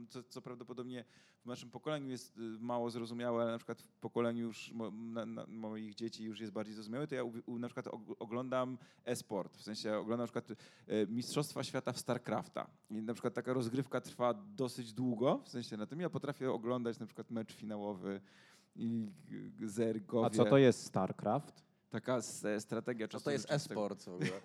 [0.08, 1.04] co, co prawdopodobnie
[1.44, 5.26] w naszym pokoleniu jest y, mało zrozumiałe, ale na przykład w pokoleniu już mo, na,
[5.26, 9.56] na, moich dzieci już jest bardziej zrozumiałe, to ja u, na przykład og- oglądam e-sport.
[9.56, 10.50] W sensie oglądam na przykład
[10.86, 12.70] e, Mistrzostwa Świata w StarCrafta.
[12.90, 16.98] I na przykład taka rozgrywka trwa dosyć długo, w sensie na tym ja potrafię oglądać
[16.98, 18.20] na przykład mecz finałowy
[18.78, 19.10] i
[19.66, 20.26] zergowie.
[20.26, 21.62] A co to jest StarCraft?
[21.90, 24.30] Taka e, strategia Co czasu to jest e-sport w ogóle?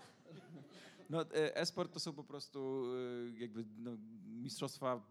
[1.09, 2.83] No, e, e-sport to są po prostu
[3.35, 3.91] e, jakby no,
[4.27, 5.07] mistrzostwa,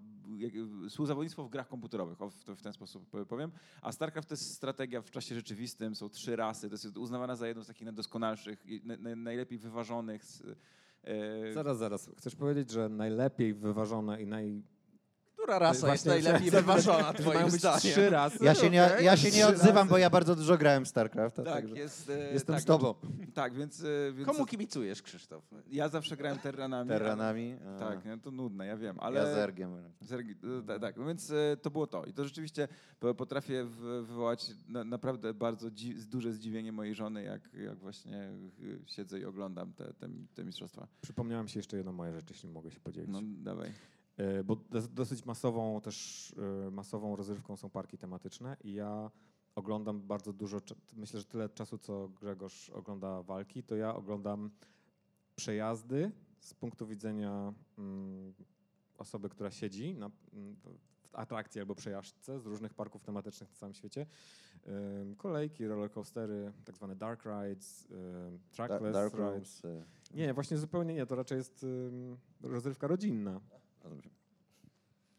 [0.89, 3.51] współzawodnictwo w grach komputerowych, o, w, to w ten sposób e, powiem.
[3.83, 7.49] A StarCraft to jest strategia w czasie rzeczywistym, są trzy rasy, to jest uznawana za
[7.49, 10.25] jedną z takich najdoskonalszych, i na, na, najlepiej wyważonych.
[10.25, 10.43] z-
[11.05, 12.11] E, Zaraz, zaraz.
[12.17, 14.63] Chcesz powiedzieć, że najlepiej wyważone i naj...
[15.51, 17.79] Która rasa jest najlepiej wyważona, twoim zdaniem?
[17.81, 18.39] trzy razy?
[18.45, 19.89] Ja się nie, ja się nie odzywam, razy.
[19.91, 22.95] bo ja bardzo dużo grałem w StarCrafta, tak, także jest, e, jestem tak, z tobą.
[23.35, 25.45] Tak, więc, e, więc Komu kibicujesz, Krzysztof?
[25.71, 26.89] ja zawsze grałem terranami.
[26.89, 27.57] Terranami.
[27.77, 29.21] a Tak, no, to nudne, ja wiem, ale...
[29.21, 29.71] Ja zergiem.
[30.03, 32.05] Zergi- e, ta- Tak, no więc e, to było to.
[32.05, 32.69] I to rzeczywiście
[33.01, 38.31] po- potrafię wywołać na, naprawdę bardzo dzi- duże zdziwienie mojej żony, jak, jak właśnie
[38.87, 40.87] siedzę i oglądam te, te, te mistrzostwa.
[41.01, 43.11] Przypomniałem się jeszcze jedną moją rzecz, jeśli mogę się podzielić.
[43.13, 43.73] No dawaj.
[44.21, 46.35] E, Bo dos- dosyć masową też
[46.67, 49.11] e, masową rozrywką są parki tematyczne i ja
[49.55, 50.61] oglądam bardzo dużo,
[50.97, 54.51] myślę, że tyle czasu, co Grzegorz ogląda walki, to ja oglądam
[55.37, 58.35] przejazdy z punktu widzenia mm,
[58.99, 63.75] osoby, która siedzi na, mm, w- atrakcji albo przejażdżce z różnych parków tematycznych na całym
[63.75, 64.07] świecie.
[65.17, 67.89] Kolejki, rollercoastery, tak zwane dark rides,
[68.51, 69.65] trackless Dark rides.
[69.65, 71.07] Y, Nie, właśnie zupełnie nie.
[71.07, 71.67] To raczej jest
[72.43, 73.41] rozrywka rodzinna.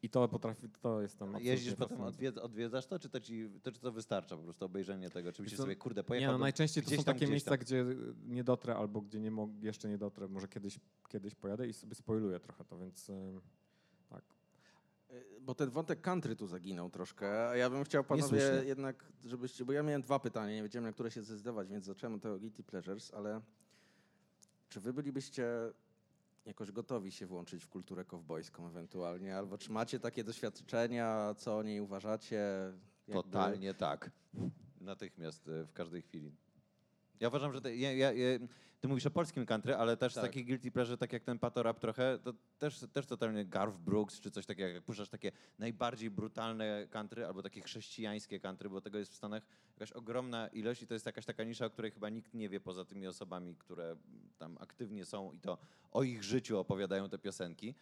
[0.03, 2.17] I to potrafi, to jest tam Jeździsz potem, fascynujące.
[2.17, 5.31] odwiedz, odwiedzasz to, czy to, ci, to, czy to wystarcza po prostu obejrzenie tego?
[5.31, 7.59] Czy myślisz sobie, kurde, Nie, pojechałbym no najczęściej to są tam, takie miejsca, tam.
[7.59, 7.85] gdzie
[8.27, 10.27] nie dotrę albo gdzie nie mog, jeszcze nie dotrę.
[10.27, 13.11] Może kiedyś, kiedyś pojadę i sobie spoiluję trochę to, więc
[14.09, 14.23] tak.
[15.11, 19.65] Y, Bo ten wątek country tu zaginął troszkę, a ja bym chciał panowie jednak, żebyście,
[19.65, 22.39] bo ja miałem dwa pytania, nie wiedziałem na które się zdecydować, więc zacząłem od tego
[22.39, 23.41] Guilty Pleasures, ale
[24.69, 25.45] czy wy bylibyście
[26.45, 31.63] jakoś gotowi się włączyć w kulturę kowbojską ewentualnie, albo czy macie takie doświadczenia, co o
[31.63, 32.37] niej uważacie?
[33.07, 34.11] Jakby- Totalnie tak.
[34.81, 36.35] Natychmiast, y, w każdej chwili.
[37.21, 38.39] Ja uważam, że te, ja, ja, ja,
[38.79, 40.23] ty mówisz o polskim country, ale też Tak.
[40.23, 44.31] taki guilty pleasure, tak jak ten patorap trochę, to też, też totalnie Garth Brooks, czy
[44.31, 49.11] coś takiego, jak puszczasz takie najbardziej brutalne country, albo takie chrześcijańskie country, bo tego jest
[49.11, 49.43] w Stanach
[49.73, 52.59] jakaś ogromna ilość i to jest jakaś taka nisza, o której chyba nikt nie wie
[52.59, 53.95] poza tymi osobami, które
[54.37, 55.57] tam aktywnie są i to
[55.91, 57.75] o ich życiu opowiadają te piosenki.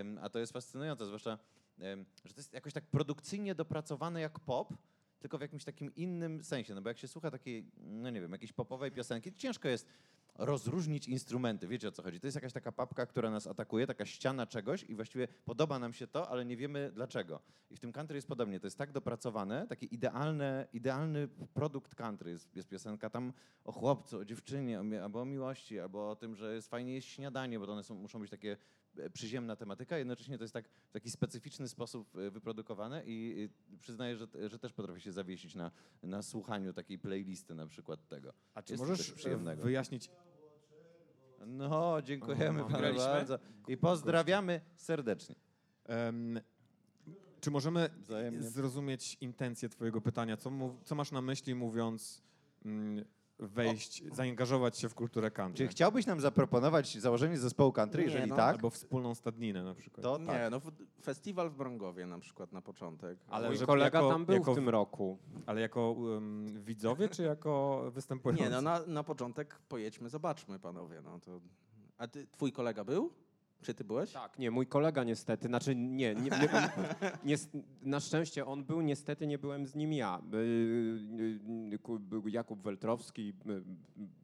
[0.00, 1.38] Ym, a to jest fascynujące, zwłaszcza,
[1.82, 4.74] ym, że to jest jakoś tak produkcyjnie dopracowane jak pop,
[5.20, 6.74] tylko w jakimś takim innym sensie.
[6.74, 9.86] No bo jak się słucha takiej, no nie wiem, jakiejś popowej piosenki, to ciężko jest
[10.34, 11.68] rozróżnić instrumenty.
[11.68, 12.20] Wiecie o co chodzi?
[12.20, 15.92] To jest jakaś taka papka, która nas atakuje, taka ściana czegoś i właściwie podoba nam
[15.92, 17.40] się to, ale nie wiemy dlaczego.
[17.70, 18.60] I w tym country jest podobnie.
[18.60, 22.30] To jest tak dopracowane, taki idealny, idealny produkt country.
[22.30, 23.32] Jest, jest piosenka tam
[23.64, 27.08] o chłopcu, o dziewczynie, o, albo o miłości, albo o tym, że jest fajnie jeść
[27.08, 28.56] śniadanie, bo one są, muszą być takie
[29.12, 33.48] przyziemna tematyka, jednocześnie to jest tak w taki specyficzny sposób e, wyprodukowane i
[33.80, 35.70] przyznaję, że, że też potrafię się zawiesić na,
[36.02, 38.32] na słuchaniu takiej playlisty na przykład tego.
[38.54, 40.10] A czy Jest możesz e, wyjaśnić,
[41.46, 43.38] No, dziękujemy O, panu bardzo
[43.68, 45.34] i pozdrawiamy serdecznie.
[45.84, 46.40] em,
[47.40, 48.42] czy możemy Wzajemnie.
[48.42, 50.36] zrozumieć intencję twojego pytania?
[50.36, 50.50] Co,
[50.84, 52.22] co masz na myśli mówiąc
[52.64, 53.04] mm,
[53.40, 55.64] wejść, zaangażować się w kulturę country?
[55.66, 58.02] Czy chciałbyś nam zaproponować założenie zespołu country?
[58.02, 58.36] Nie, Jeżeli no.
[58.36, 60.02] tak, Albo wspólną stadninę na przykład.
[60.02, 60.50] to Nie, tak.
[60.50, 60.70] no w-
[61.02, 63.18] festiwal w Brągowie na przykład na początek.
[63.28, 65.18] Ale Mój kolega jako- tam był jako- w tym roku.
[65.46, 68.42] Ale jako um, widzowie, czy jako występujący?
[68.44, 71.00] Nie, no na, na początek pojedźmy, zobaczmy panowie.
[71.04, 71.40] No to...
[71.98, 73.12] A ty, twój kolega był?
[73.62, 74.12] Czy ty byłeś?
[74.12, 76.48] Tak, nie, mój kolega niestety, znaczy nie, nie, nie,
[77.24, 77.36] nie
[77.82, 80.20] na szczęście on był, niestety nie byłem z nim ja.
[80.34, 83.32] Y, y, Był Jakub Weltrowski,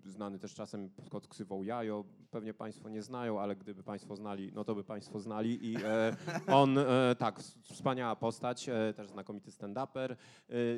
[0.05, 4.53] y, znany też czasem pod ksywą Jajo, pewnie Państwo nie znają, ale gdyby Państwo znali,
[4.55, 6.17] no to by Państwo znali i e,
[6.47, 6.85] on, e,
[7.19, 10.17] tak, wspaniała postać, e, też znakomity stand-uper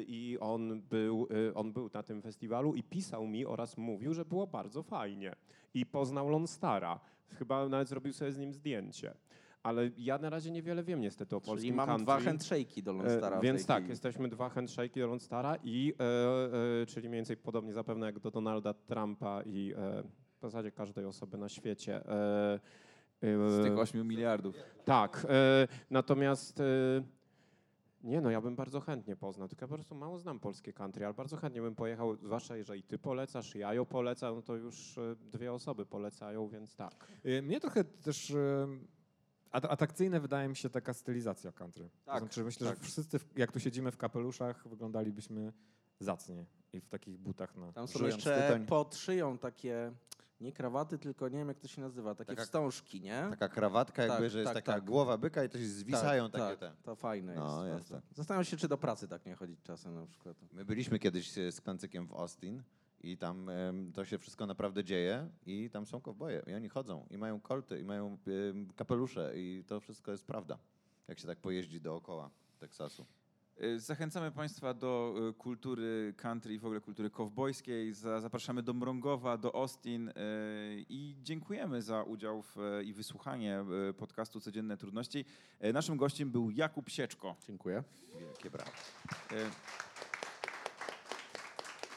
[0.07, 4.47] i on był, on był na tym festiwalu i pisał mi oraz mówił, że było
[4.47, 5.37] bardzo fajnie
[5.75, 7.01] i poznał Lonstara.
[7.39, 9.14] Chyba nawet zrobił sobie z nim zdjęcie.
[9.62, 12.05] Ale ja na razie niewiele wiem niestety o polskim Czyli mam country.
[12.05, 17.09] dwa handshake'i do Lone Więc tak, jesteśmy dwa handshake'i do Lone i e, e, czyli
[17.09, 20.03] mniej więcej podobnie zapewne jak do Donalda Trumpa i e,
[20.39, 22.07] w zasadzie każdej osoby na świecie.
[22.07, 22.61] E,
[23.22, 24.57] e, Z tych 8 miliardów.
[24.85, 26.62] tak, e, natomiast
[28.09, 31.05] nie no, ja bym bardzo chętnie poznał, tylko ja po prostu mało znam polskie country,
[31.05, 34.99] ale bardzo chętnie bym pojechał, zwłaszcza jeżeli ty polecasz, ja ją polecam, no to już
[34.99, 37.09] e, dwie osoby polecają, więc tak.
[37.27, 38.33] Y, Mnie trochę też
[39.51, 41.91] at- atrakcyjne wydaje mi się taka stylizacja country.
[42.05, 42.79] Tak, to znaczy myślę, tak.
[42.79, 45.53] że wszyscy, jak tu siedzimy w kapeluszach, wyglądalibyśmy
[46.01, 48.67] zacnie i w takich butach na Tam są jeszcze tytoń.
[48.67, 49.93] pod szyją takie,
[50.41, 53.26] nie krawaty, tylko nie wiem jak to się nazywa, takie Taka- wstążki, nie?
[53.30, 54.84] Taka krawatka, jakby, Tak, że jest tak, taka tak.
[54.84, 56.82] głowa byka i to się zwisają tak, takie tak, te.
[56.82, 57.78] To fajne No, jest.
[57.78, 58.07] jest bardzo.
[58.09, 58.16] tak.
[58.16, 60.36] Zastanawiam się, czy do pracy tak nie chodzić czasem na przykład.
[60.53, 62.62] My byliśmy kiedyś e, z Klancykiem w Austin
[63.01, 67.07] i tam em, to się wszystko naprawdę dzieje i tam są kowboje i oni chodzą
[67.11, 68.18] i mają kolty i mają
[68.51, 70.59] em, kapelusze i to wszystko jest prawda,
[71.09, 73.07] jak się tak pojeździ dookoła Teksasu.
[73.63, 77.93] Y, Zachęcamy Państwa do y, kultury country i w ogóle kultury kowbojskiej.
[77.95, 80.13] Za- Zapraszamy do Mrągowa, do Austin y,
[80.89, 83.65] i dziękujemy za udział w, i wysłuchanie
[83.99, 85.25] podcastu Codzienne Trudności.
[85.73, 87.37] Naszym gościem był Jakub Sieczko.
[87.47, 87.83] Dziękuję.
[88.21, 88.51] Wielkie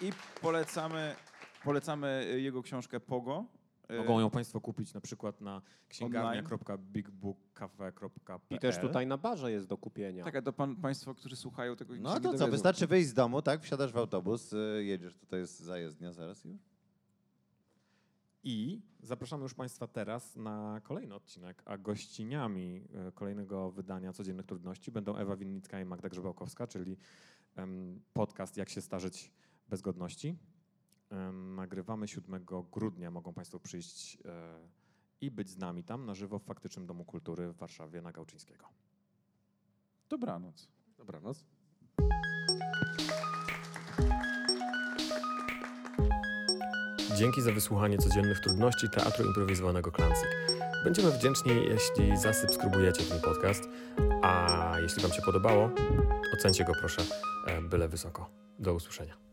[0.02, 1.16] I polecamy,
[1.64, 3.46] polecamy jego książkę Pogo.
[3.92, 9.68] Y, Mogą ją Państwo kupić na przykład na księgarnia.bigbookcafe.pl I też tutaj na barze jest
[9.68, 10.24] do kupienia.
[10.24, 13.42] Tak, a to pan, Państwo, którzy słuchają tego No to co, wystarczy wyjść z domu,
[13.42, 13.62] tak?
[13.62, 16.62] Wsiadasz w autobus, y, jedziesz, tutaj jest zajezdnia zaraz i już.
[18.44, 24.92] I zapraszamy już Państwa teraz na kolejny odcinek, a gościniami e, kolejnego wydania Codziennych Trudności
[24.92, 26.98] będą Ewa Winnicka i Magda Grzebałkowska, czyli
[27.56, 29.32] em, podcast Jak się starzyć
[29.70, 30.38] bez godności.
[31.56, 34.60] Nagrywamy 7 grudnia, mogą Państwo przyjść e,
[35.22, 38.66] i być z nami tam na żywo w Faktycznym Domu Kultury w Warszawie na Gałczyńskiego.
[40.10, 40.68] Dobranoc.
[40.98, 41.46] Dobranoc.
[47.18, 50.28] Dzięki za wysłuchanie codziennych trudności Teatru Improwizowanego Klansik.
[50.84, 53.64] Będziemy wdzięczni, jeśli zasubskrybujecie ten podcast,
[54.22, 55.70] a jeśli Wam się podobało,
[56.34, 57.02] ocencie go proszę
[57.48, 58.30] e, byle wysoko.
[58.60, 59.31] Do usłyszenia.